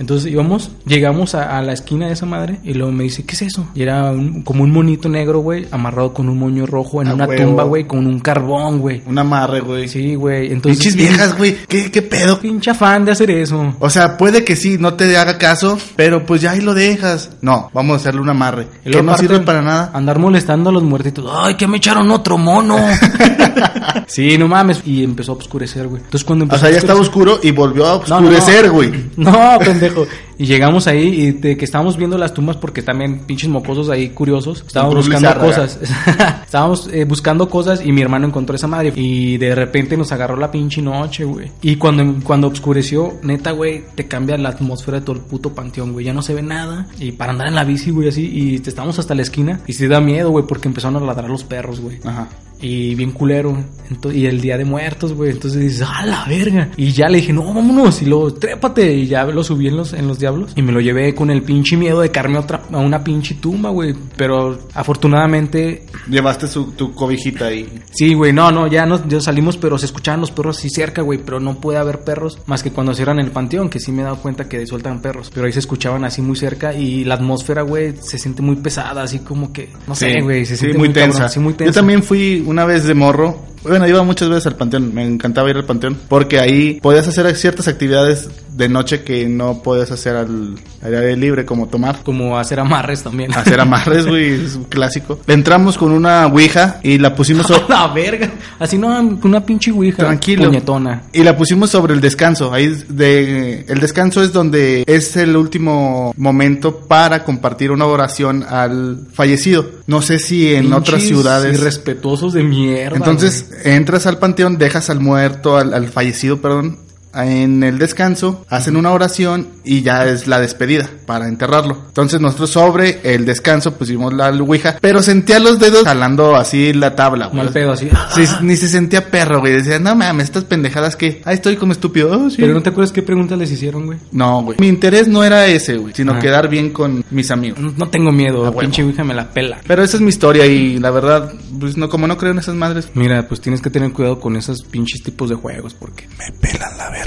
Entonces 0.00 0.32
íbamos, 0.32 0.70
llegamos 0.86 1.36
a, 1.36 1.56
a 1.56 1.62
la 1.62 1.72
esquina 1.74 2.06
de 2.08 2.14
esa 2.14 2.26
madre 2.26 2.58
y 2.64 2.74
luego 2.74 2.90
me 2.90 3.04
dice, 3.04 3.22
¿qué 3.24 3.34
es 3.34 3.42
eso? 3.42 3.68
Y 3.74 3.82
era 3.82 4.10
un- 4.10 4.42
como 4.42 4.64
un 4.64 4.72
monito 4.72 5.08
negro, 5.08 5.40
güey, 5.40 5.66
amarrado 5.70 6.12
con 6.12 6.28
un 6.28 6.38
moño 6.38 6.66
rojo 6.66 7.02
en 7.02 7.12
una 7.12 7.26
huevo. 7.26 7.44
tumba, 7.44 7.62
güey, 7.64 7.84
con 7.86 8.06
un 8.06 8.18
carbón, 8.18 8.80
güey. 8.80 9.02
Un 9.06 9.18
amarre, 9.18 9.60
güey. 9.60 9.86
Sí, 9.88 10.14
güey. 10.16 10.50
Entonces, 10.52 10.78
Pinches 10.82 10.96
viejas, 10.96 11.36
güey. 11.38 11.54
¿Qué, 11.68 11.90
¿Qué 11.92 12.02
pedo? 12.02 12.40
Pinche 12.40 12.70
afán 12.70 13.04
de 13.04 13.12
hacer 13.12 13.30
eso. 13.30 13.74
O 13.78 13.90
sea, 13.90 14.16
puede 14.16 14.42
que 14.42 14.56
sí, 14.56 14.78
no 14.80 14.94
te 14.94 15.14
haga 15.16 15.36
caso, 15.38 15.78
pero 15.96 16.24
pues 16.26 16.40
ya 16.40 16.52
ahí 16.52 16.60
lo 16.60 16.72
dejas. 16.74 17.30
No, 17.42 17.70
vamos 17.74 17.94
a 17.94 17.96
hacerle 18.00 18.22
un 18.22 18.30
amarre. 18.30 18.68
Que 18.82 19.02
no 19.02 19.16
sirve 19.18 19.40
para 19.40 19.60
nada. 19.62 19.90
Andar 19.92 20.18
molestando 20.18 20.70
a 20.70 20.72
los 20.72 20.82
muertitos. 20.82 21.30
Ay, 21.30 21.56
que 21.56 21.66
me 21.66 21.76
echaron 21.76 22.10
otro 22.10 22.38
mono. 22.38 22.78
sí, 24.06 24.36
no 24.38 24.48
mames. 24.48 24.82
Y 24.86 25.04
empezó 25.04 25.32
a 25.32 25.34
oscurecer, 25.36 25.86
güey. 25.88 26.02
Entonces 26.02 26.24
cuando 26.24 26.44
O 26.44 26.46
empezó 26.46 26.60
sea, 26.60 26.68
a 26.70 26.72
ya 26.72 26.78
estaba 26.78 26.98
oscurecer- 27.00 27.10
oscuro 27.10 27.40
y 27.42 27.50
volvió 27.50 27.86
a 27.86 28.02
No, 28.08 28.20
no, 28.20 28.20
no. 28.22 28.28
oscurecer, 28.38 28.70
güey. 28.70 28.90
No, 29.16 29.58
pendejo. 29.64 29.89
lejos. 29.90 30.08
Y 30.40 30.46
llegamos 30.46 30.86
ahí 30.86 31.06
y 31.06 31.30
de 31.32 31.54
que 31.58 31.66
estábamos 31.66 31.98
viendo 31.98 32.16
las 32.16 32.32
tumbas 32.32 32.56
porque 32.56 32.80
también 32.80 33.26
pinches 33.26 33.50
mocosos 33.50 33.90
ahí 33.90 34.08
curiosos. 34.08 34.64
Estábamos 34.66 34.94
buscando 34.94 35.28
Lizárraga. 35.28 35.46
cosas. 35.46 35.78
estábamos 36.46 36.88
eh, 36.90 37.04
buscando 37.04 37.50
cosas 37.50 37.82
y 37.84 37.92
mi 37.92 38.00
hermano 38.00 38.26
encontró 38.26 38.56
esa 38.56 38.66
madre. 38.66 38.90
Y 38.96 39.36
de 39.36 39.54
repente 39.54 39.98
nos 39.98 40.12
agarró 40.12 40.36
la 40.38 40.50
pinche 40.50 40.80
noche, 40.80 41.24
güey. 41.24 41.50
Y 41.60 41.76
cuando, 41.76 42.24
cuando 42.24 42.48
oscureció, 42.48 43.18
neta, 43.22 43.50
güey, 43.50 43.84
te 43.94 44.08
cambia 44.08 44.38
la 44.38 44.48
atmósfera 44.48 45.00
de 45.00 45.04
todo 45.04 45.16
el 45.16 45.22
puto 45.22 45.54
panteón, 45.54 45.92
güey. 45.92 46.06
Ya 46.06 46.14
no 46.14 46.22
se 46.22 46.32
ve 46.32 46.40
nada. 46.40 46.86
Y 46.98 47.12
para 47.12 47.32
andar 47.32 47.48
en 47.48 47.54
la 47.54 47.64
bici, 47.64 47.90
güey, 47.90 48.08
así. 48.08 48.30
Y 48.32 48.60
te 48.60 48.70
estábamos 48.70 48.98
hasta 48.98 49.14
la 49.14 49.20
esquina. 49.20 49.60
Y 49.66 49.74
se 49.74 49.88
da 49.88 50.00
miedo, 50.00 50.30
güey, 50.30 50.46
porque 50.46 50.68
empezaron 50.68 51.02
a 51.02 51.06
ladrar 51.06 51.28
los 51.28 51.44
perros, 51.44 51.80
güey. 51.80 51.98
Ajá. 52.02 52.28
Y 52.62 52.94
bien 52.94 53.12
culero. 53.12 53.56
Ento- 53.90 54.14
y 54.14 54.26
el 54.26 54.40
día 54.40 54.58
de 54.58 54.66
muertos, 54.66 55.14
güey. 55.14 55.30
Entonces 55.30 55.60
dices, 55.60 55.86
¡ah, 55.86 56.04
la 56.04 56.24
verga! 56.26 56.70
Y 56.76 56.92
ya 56.92 57.08
le 57.08 57.18
dije, 57.18 57.32
no, 57.32 57.42
vámonos. 57.54 58.02
Y 58.02 58.06
luego, 58.06 58.34
trépate. 58.34 58.94
Y 58.94 59.06
ya 59.06 59.24
lo 59.24 59.42
subí 59.42 59.68
en 59.68 59.78
los, 59.78 59.94
en 59.94 60.06
los 60.06 60.18
diablos. 60.30 60.52
Y 60.56 60.62
me 60.62 60.72
lo 60.72 60.80
llevé 60.80 61.14
con 61.14 61.30
el 61.30 61.42
pinche 61.42 61.76
miedo 61.76 62.00
de 62.00 62.10
caerme 62.10 62.36
a, 62.36 62.40
otra, 62.40 62.62
a 62.72 62.78
una 62.78 63.02
pinche 63.02 63.34
tumba, 63.34 63.70
güey. 63.70 63.94
Pero 64.16 64.58
afortunadamente, 64.74 65.86
Llevaste 66.08 66.46
su, 66.48 66.72
tu 66.72 66.92
cobijita 66.94 67.46
ahí. 67.46 67.68
sí, 67.92 68.14
güey. 68.14 68.32
No, 68.32 68.50
no, 68.50 68.66
ya 68.66 68.86
nos 68.86 69.06
ya 69.08 69.20
salimos, 69.20 69.56
pero 69.56 69.78
se 69.78 69.86
escuchaban 69.86 70.20
los 70.20 70.30
perros 70.30 70.58
así 70.58 70.70
cerca, 70.70 71.02
güey. 71.02 71.18
Pero 71.24 71.40
no 71.40 71.60
puede 71.60 71.78
haber 71.78 72.00
perros 72.00 72.38
más 72.46 72.62
que 72.62 72.70
cuando 72.70 72.94
cierran 72.94 73.18
el 73.18 73.30
panteón, 73.30 73.68
que 73.68 73.80
sí 73.80 73.92
me 73.92 74.02
he 74.02 74.04
dado 74.04 74.16
cuenta 74.16 74.48
que 74.48 74.66
sueltan 74.66 75.00
perros. 75.00 75.30
Pero 75.32 75.46
ahí 75.46 75.52
se 75.52 75.58
escuchaban 75.60 76.04
así 76.04 76.22
muy 76.22 76.36
cerca. 76.36 76.74
Y 76.74 77.04
la 77.04 77.14
atmósfera, 77.14 77.62
güey, 77.62 77.94
se 78.00 78.18
siente 78.18 78.42
muy 78.42 78.56
pesada. 78.56 79.02
Así 79.02 79.20
como 79.20 79.52
que, 79.52 79.70
no 79.86 79.94
sé, 79.94 80.20
güey. 80.20 80.44
Se 80.44 80.56
sí, 80.56 80.60
siente 80.60 80.78
muy, 80.78 80.90
tensa. 80.90 81.28
muy 81.40 81.54
Yo 81.58 81.72
también 81.72 82.02
fui 82.02 82.42
una 82.46 82.64
vez 82.64 82.84
de 82.84 82.94
morro. 82.94 83.50
Bueno, 83.62 83.86
iba 83.86 84.02
muchas 84.02 84.28
veces 84.28 84.46
al 84.46 84.56
panteón. 84.56 84.94
Me 84.94 85.04
encantaba 85.04 85.50
ir 85.50 85.56
al 85.56 85.66
panteón. 85.66 85.98
Porque 86.08 86.38
ahí 86.38 86.80
podías 86.80 87.06
hacer 87.06 87.34
ciertas 87.36 87.68
actividades 87.68 88.28
de 88.52 88.68
noche 88.68 89.02
que 89.02 89.26
no 89.28 89.62
podías 89.62 89.90
hacer 89.90 90.16
al, 90.16 90.54
al 90.82 90.94
aire 90.94 91.16
libre, 91.16 91.44
como 91.44 91.68
tomar. 91.68 92.02
Como 92.02 92.38
hacer 92.38 92.60
amarres 92.60 93.02
también. 93.02 93.32
Hacer 93.34 93.60
amarres, 93.60 94.06
güey, 94.06 94.44
es 94.44 94.54
un 94.56 94.64
clásico. 94.64 95.20
Entramos 95.26 95.78
con 95.78 95.92
una 95.92 96.26
ouija 96.26 96.80
y 96.82 96.98
la 96.98 97.14
pusimos 97.14 97.46
so- 97.46 97.66
la 97.68 97.88
verga. 97.88 98.30
Así 98.58 98.78
no, 98.78 98.88
con 99.20 99.30
una 99.30 99.44
pinche 99.44 99.70
ouija. 99.70 99.98
Tranquilo. 99.98 100.44
Puñetona. 100.44 101.02
Y 101.12 101.22
la 101.22 101.36
pusimos 101.36 101.70
sobre 101.70 101.94
el 101.94 102.00
descanso. 102.00 102.52
Ahí 102.52 102.68
de 102.88 103.64
el 103.68 103.80
descanso 103.80 104.22
es 104.22 104.32
donde 104.32 104.84
es 104.86 105.16
el 105.16 105.36
último 105.36 106.12
momento 106.16 106.80
para 106.80 107.24
compartir 107.24 107.70
una 107.70 107.86
oración 107.86 108.44
al 108.48 109.06
fallecido. 109.12 109.70
No 109.86 110.02
sé 110.02 110.18
si 110.18 110.54
en 110.54 110.72
otras 110.72 111.02
ciudades. 111.02 111.58
Irrespetuosos 111.58 112.32
de 112.32 112.42
mierda. 112.42 112.96
Entonces 112.96 113.50
entras 113.64 114.06
al 114.06 114.18
panteón, 114.18 114.58
dejas 114.58 114.90
al 114.90 115.00
muerto, 115.00 115.56
al, 115.56 115.74
al 115.74 115.88
fallecido, 115.88 116.40
perdón. 116.40 116.78
En 117.14 117.62
el 117.62 117.78
descanso 117.78 118.44
hacen 118.48 118.76
una 118.76 118.90
oración 118.92 119.48
y 119.64 119.82
ya 119.82 120.06
es 120.06 120.26
la 120.26 120.40
despedida 120.40 120.88
para 121.06 121.26
enterrarlo. 121.28 121.76
Entonces 121.88 122.20
nosotros 122.20 122.50
sobre 122.50 123.00
el 123.02 123.24
descanso 123.26 123.74
pusimos 123.76 124.12
la 124.12 124.28
ouija, 124.30 124.76
pero 124.80 125.02
sentía 125.02 125.40
los 125.40 125.58
dedos 125.58 125.84
jalando 125.84 126.36
así 126.36 126.72
la 126.72 126.94
tabla. 126.94 127.26
güey. 127.26 127.38
Mal 127.38 127.52
pedo 127.52 127.72
así. 127.72 127.88
Sí, 128.14 128.22
ni 128.42 128.56
se 128.56 128.68
sentía 128.68 129.10
perro, 129.10 129.40
güey. 129.40 129.54
Decía, 129.54 129.78
no 129.78 129.94
mames, 129.96 130.24
estas 130.24 130.44
pendejadas 130.44 130.94
que. 130.96 131.20
Ahí 131.24 131.34
estoy 131.34 131.56
como 131.56 131.72
estúpido. 131.72 132.10
Oh, 132.12 132.30
sí. 132.30 132.36
Pero 132.38 132.54
no 132.54 132.62
te 132.62 132.70
acuerdas 132.70 132.92
qué 132.92 133.02
preguntas 133.02 133.38
les 133.38 133.50
hicieron, 133.50 133.86
güey. 133.86 133.98
No, 134.12 134.42
güey. 134.42 134.58
Mi 134.60 134.68
interés 134.68 135.08
no 135.08 135.24
era 135.24 135.46
ese, 135.46 135.76
güey, 135.78 135.94
sino 135.94 136.12
Ah. 136.12 136.18
quedar 136.20 136.48
bien 136.48 136.70
con 136.70 137.04
mis 137.10 137.30
amigos. 137.30 137.58
No, 137.58 137.72
no 137.76 137.88
tengo 137.88 138.12
miedo. 138.12 138.42
huevo. 138.42 138.58
pinche 138.60 138.82
ouija 138.84 139.02
me 139.04 139.14
la 139.14 139.30
pela. 139.30 139.58
Pero 139.66 139.82
esa 139.82 139.96
es 139.96 140.00
mi 140.02 140.08
historia 140.10 140.46
y 140.46 140.78
la 140.78 140.90
verdad, 140.90 141.32
pues 141.58 141.76
no, 141.76 141.88
como 141.88 142.06
no 142.06 142.16
creo 142.16 142.32
en 142.32 142.38
esas 142.38 142.54
madres, 142.54 142.88
Mira, 142.94 143.26
pues 143.26 143.40
tienes 143.40 143.60
que 143.60 143.70
tener 143.70 143.92
cuidado 143.92 144.20
con 144.20 144.36
esos 144.36 144.62
pinches 144.62 145.02
tipos 145.02 145.28
de 145.28 145.34
juegos 145.36 145.74
porque 145.74 146.06
me 146.18 146.30
pelan 146.40 146.76
la 146.78 146.84
verga. 146.90 146.99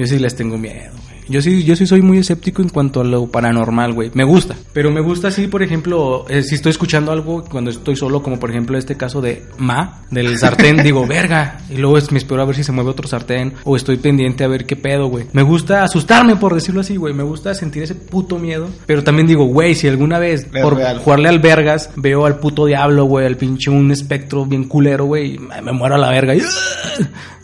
Yo 0.00 0.06
sí 0.06 0.18
les 0.18 0.34
tengo 0.34 0.56
miedo, 0.58 0.90
güey. 0.92 1.20
Yo 1.28 1.40
sí, 1.40 1.62
yo 1.62 1.76
sí 1.76 1.86
soy 1.86 2.02
muy 2.02 2.18
escéptico 2.18 2.60
en 2.60 2.70
cuanto 2.70 3.02
a 3.02 3.04
lo 3.04 3.28
paranormal, 3.28 3.92
güey. 3.92 4.10
Me 4.14 4.24
gusta. 4.24 4.56
Pero 4.72 4.90
me 4.90 5.00
gusta 5.00 5.28
así, 5.28 5.46
por 5.46 5.62
ejemplo, 5.62 6.24
eh, 6.28 6.42
si 6.42 6.56
estoy 6.56 6.70
escuchando 6.70 7.12
algo 7.12 7.44
cuando 7.44 7.70
estoy 7.70 7.94
solo, 7.94 8.20
como 8.20 8.40
por 8.40 8.50
ejemplo 8.50 8.76
este 8.76 8.96
caso 8.96 9.20
de 9.20 9.44
Ma, 9.58 10.02
del 10.10 10.36
sartén, 10.40 10.82
digo, 10.82 11.06
verga. 11.06 11.60
Y 11.70 11.76
luego 11.76 11.98
es- 11.98 12.10
me 12.10 12.18
espero 12.18 12.42
a 12.42 12.46
ver 12.46 12.56
si 12.56 12.64
se 12.64 12.72
mueve 12.72 12.90
otro 12.90 13.06
sartén. 13.06 13.54
O 13.62 13.76
estoy 13.76 13.98
pendiente 13.98 14.42
a 14.42 14.48
ver 14.48 14.66
qué 14.66 14.74
pedo, 14.74 15.06
güey. 15.06 15.26
Me 15.32 15.42
gusta 15.42 15.84
asustarme, 15.84 16.34
por 16.34 16.52
decirlo 16.52 16.80
así, 16.80 16.96
güey. 16.96 17.14
Me 17.14 17.22
gusta 17.22 17.54
sentir 17.54 17.84
ese 17.84 17.94
puto 17.94 18.36
miedo. 18.40 18.68
Pero 18.86 19.04
también 19.04 19.28
digo, 19.28 19.44
güey, 19.44 19.76
si 19.76 19.86
alguna 19.86 20.18
vez 20.18 20.48
Es 20.52 20.62
por 20.64 20.74
real. 20.78 20.98
jugarle 20.98 21.28
al 21.28 21.38
vergas 21.38 21.90
veo 21.94 22.26
al 22.26 22.40
puto 22.40 22.66
diablo, 22.66 23.04
güey, 23.04 23.26
al 23.26 23.36
pinche 23.36 23.70
un 23.70 23.92
espectro 23.92 24.46
bien 24.46 24.64
culero, 24.64 25.04
güey, 25.04 25.38
me, 25.38 25.70
muero 25.70 25.94
a 25.94 25.98
la 25.98 26.10
verga. 26.10 26.34
Y. 26.34 26.40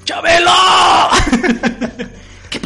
¡Chabelo! 0.05 0.51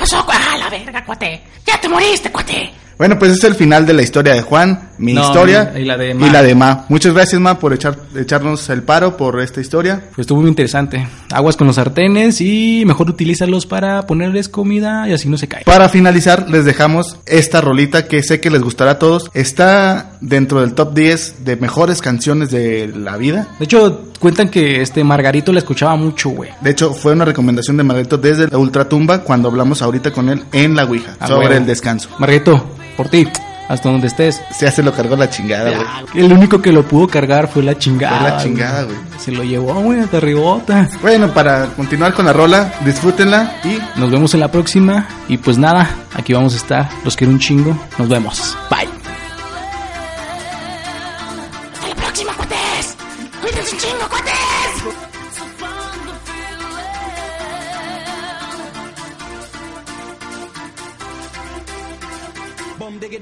¿Qué 0.01 0.07
pasó? 0.07 0.25
¡Ah, 0.31 0.57
la 0.57 0.71
verga, 0.71 1.05
cuate! 1.05 1.43
¡Ya 1.67 1.79
te 1.79 1.87
moriste, 1.87 2.33
cuate! 2.33 2.73
Bueno, 3.01 3.19
pues 3.19 3.33
es 3.33 3.43
el 3.45 3.55
final 3.55 3.87
de 3.87 3.95
la 3.95 4.03
historia 4.03 4.35
de 4.35 4.43
Juan, 4.43 4.91
mi 4.99 5.15
No, 5.15 5.23
historia 5.23 5.73
y 5.75 5.87
la 5.87 5.97
de 5.97 6.13
Ma. 6.13 6.27
y 6.27 6.31
la 6.31 6.43
de 6.43 6.55
Ma. 6.55 6.85
Muchas 6.91 7.15
gracias, 7.15 7.41
Ma, 7.41 7.59
por 7.59 7.73
echar, 7.73 7.97
echarnos 8.15 8.69
el 8.69 8.83
paro 8.83 9.17
por 9.17 9.41
esta 9.41 9.59
historia. 9.63 10.03
Pues 10.15 10.25
estuvo 10.27 10.43
muy 10.43 10.51
interesante. 10.51 11.09
Aguas 11.33 11.57
con 11.57 11.67
los 11.67 11.77
sartenes 11.77 12.43
y 12.43 12.83
mejor 12.85 13.09
utilízalos 13.09 13.65
para 13.65 14.03
ponerles 14.03 14.51
comida 14.51 15.09
y 15.09 15.15
así 15.15 15.31
no 15.31 15.39
se 15.39 15.49
cae. 15.49 15.65
Para 15.65 15.89
finalizar, 15.89 16.51
les 16.51 16.67
dejamos 16.67 17.17
esta 17.25 17.63
rolita 17.63 18.07
que 18.07 18.23
sé 18.23 18.39
que 18.39 18.51
les 18.51 18.61
gustará 18.61 18.91
a 18.91 18.99
todos. 18.99 19.31
Está 19.33 20.19
dentro 20.21 20.61
del 20.61 20.75
top 20.75 20.93
10 20.93 21.43
de 21.47 21.57
mejores 21.57 22.03
canciones 22.03 22.51
de 22.51 22.93
la 22.95 23.17
vida. 23.17 23.49
De 23.59 23.65
hecho, 23.65 24.11
cuentan 24.21 24.51
que 24.51 24.83
este 24.83 25.03
Margarito 25.05 25.55
la 25.55 25.61
escuchaba 25.61 25.97
mucho, 25.97 26.29
güey. 26.29 26.51
De 26.61 26.73
hecho, 26.73 26.93
fue 26.93 27.13
una 27.15 27.25
recomendación 27.25 27.79
de 27.79 27.83
Margarito 27.83 28.19
desde 28.19 28.47
la 28.49 28.59
Ultratumba 28.59 29.21
cuando 29.21 29.49
hablamos 29.49 29.81
ahorita 29.81 30.11
con 30.13 30.29
él 30.29 30.43
en 30.53 30.77
la 30.77 30.85
Ouija 30.85 31.17
Ah, 31.19 31.29
sobre 31.29 31.57
el 31.57 31.65
descanso. 31.65 32.11
Margarito, 32.19 32.77
por 33.01 33.09
ti, 33.09 33.27
hasta 33.67 33.89
donde 33.89 34.09
estés. 34.09 34.43
Se 34.51 34.71
se 34.71 34.83
lo 34.83 34.93
cargó 34.93 35.17
la 35.17 35.31
chingada, 35.31 35.71
güey. 35.71 36.23
El 36.23 36.31
único 36.35 36.61
que 36.61 36.71
lo 36.71 36.83
pudo 36.83 37.09
cargar 37.09 37.49
fue 37.49 37.63
la 37.63 37.79
chingada. 37.79 38.19
Fue 38.19 38.29
la 38.29 38.37
chingada, 38.37 38.83
güey. 38.83 38.97
Se 39.19 39.33
lo 39.33 39.43
llevó, 39.43 39.73
güey, 39.81 40.01
hasta 40.01 40.21
ribota. 40.21 40.87
Bueno, 41.01 41.33
para 41.33 41.65
continuar 41.69 42.13
con 42.13 42.27
la 42.27 42.35
rola, 42.35 42.75
disfrútenla 42.85 43.55
y 43.65 43.79
Nos 43.99 44.11
vemos 44.11 44.35
en 44.35 44.41
la 44.41 44.49
próxima. 44.49 45.09
Y 45.29 45.39
pues 45.39 45.57
nada, 45.57 45.89
aquí 46.13 46.35
vamos 46.35 46.53
a 46.53 46.57
estar. 46.59 46.91
Los 47.05 47.17
quiero 47.17 47.33
un 47.33 47.39
chingo. 47.39 47.75
Nos 47.97 48.07
vemos. 48.07 48.55
Bye. 48.69 49.00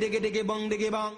ডেকে 0.01 0.19
ডেকে 0.21 0.43
বং 0.43 0.61
ডেকে 0.69 0.91
বং 0.91 1.11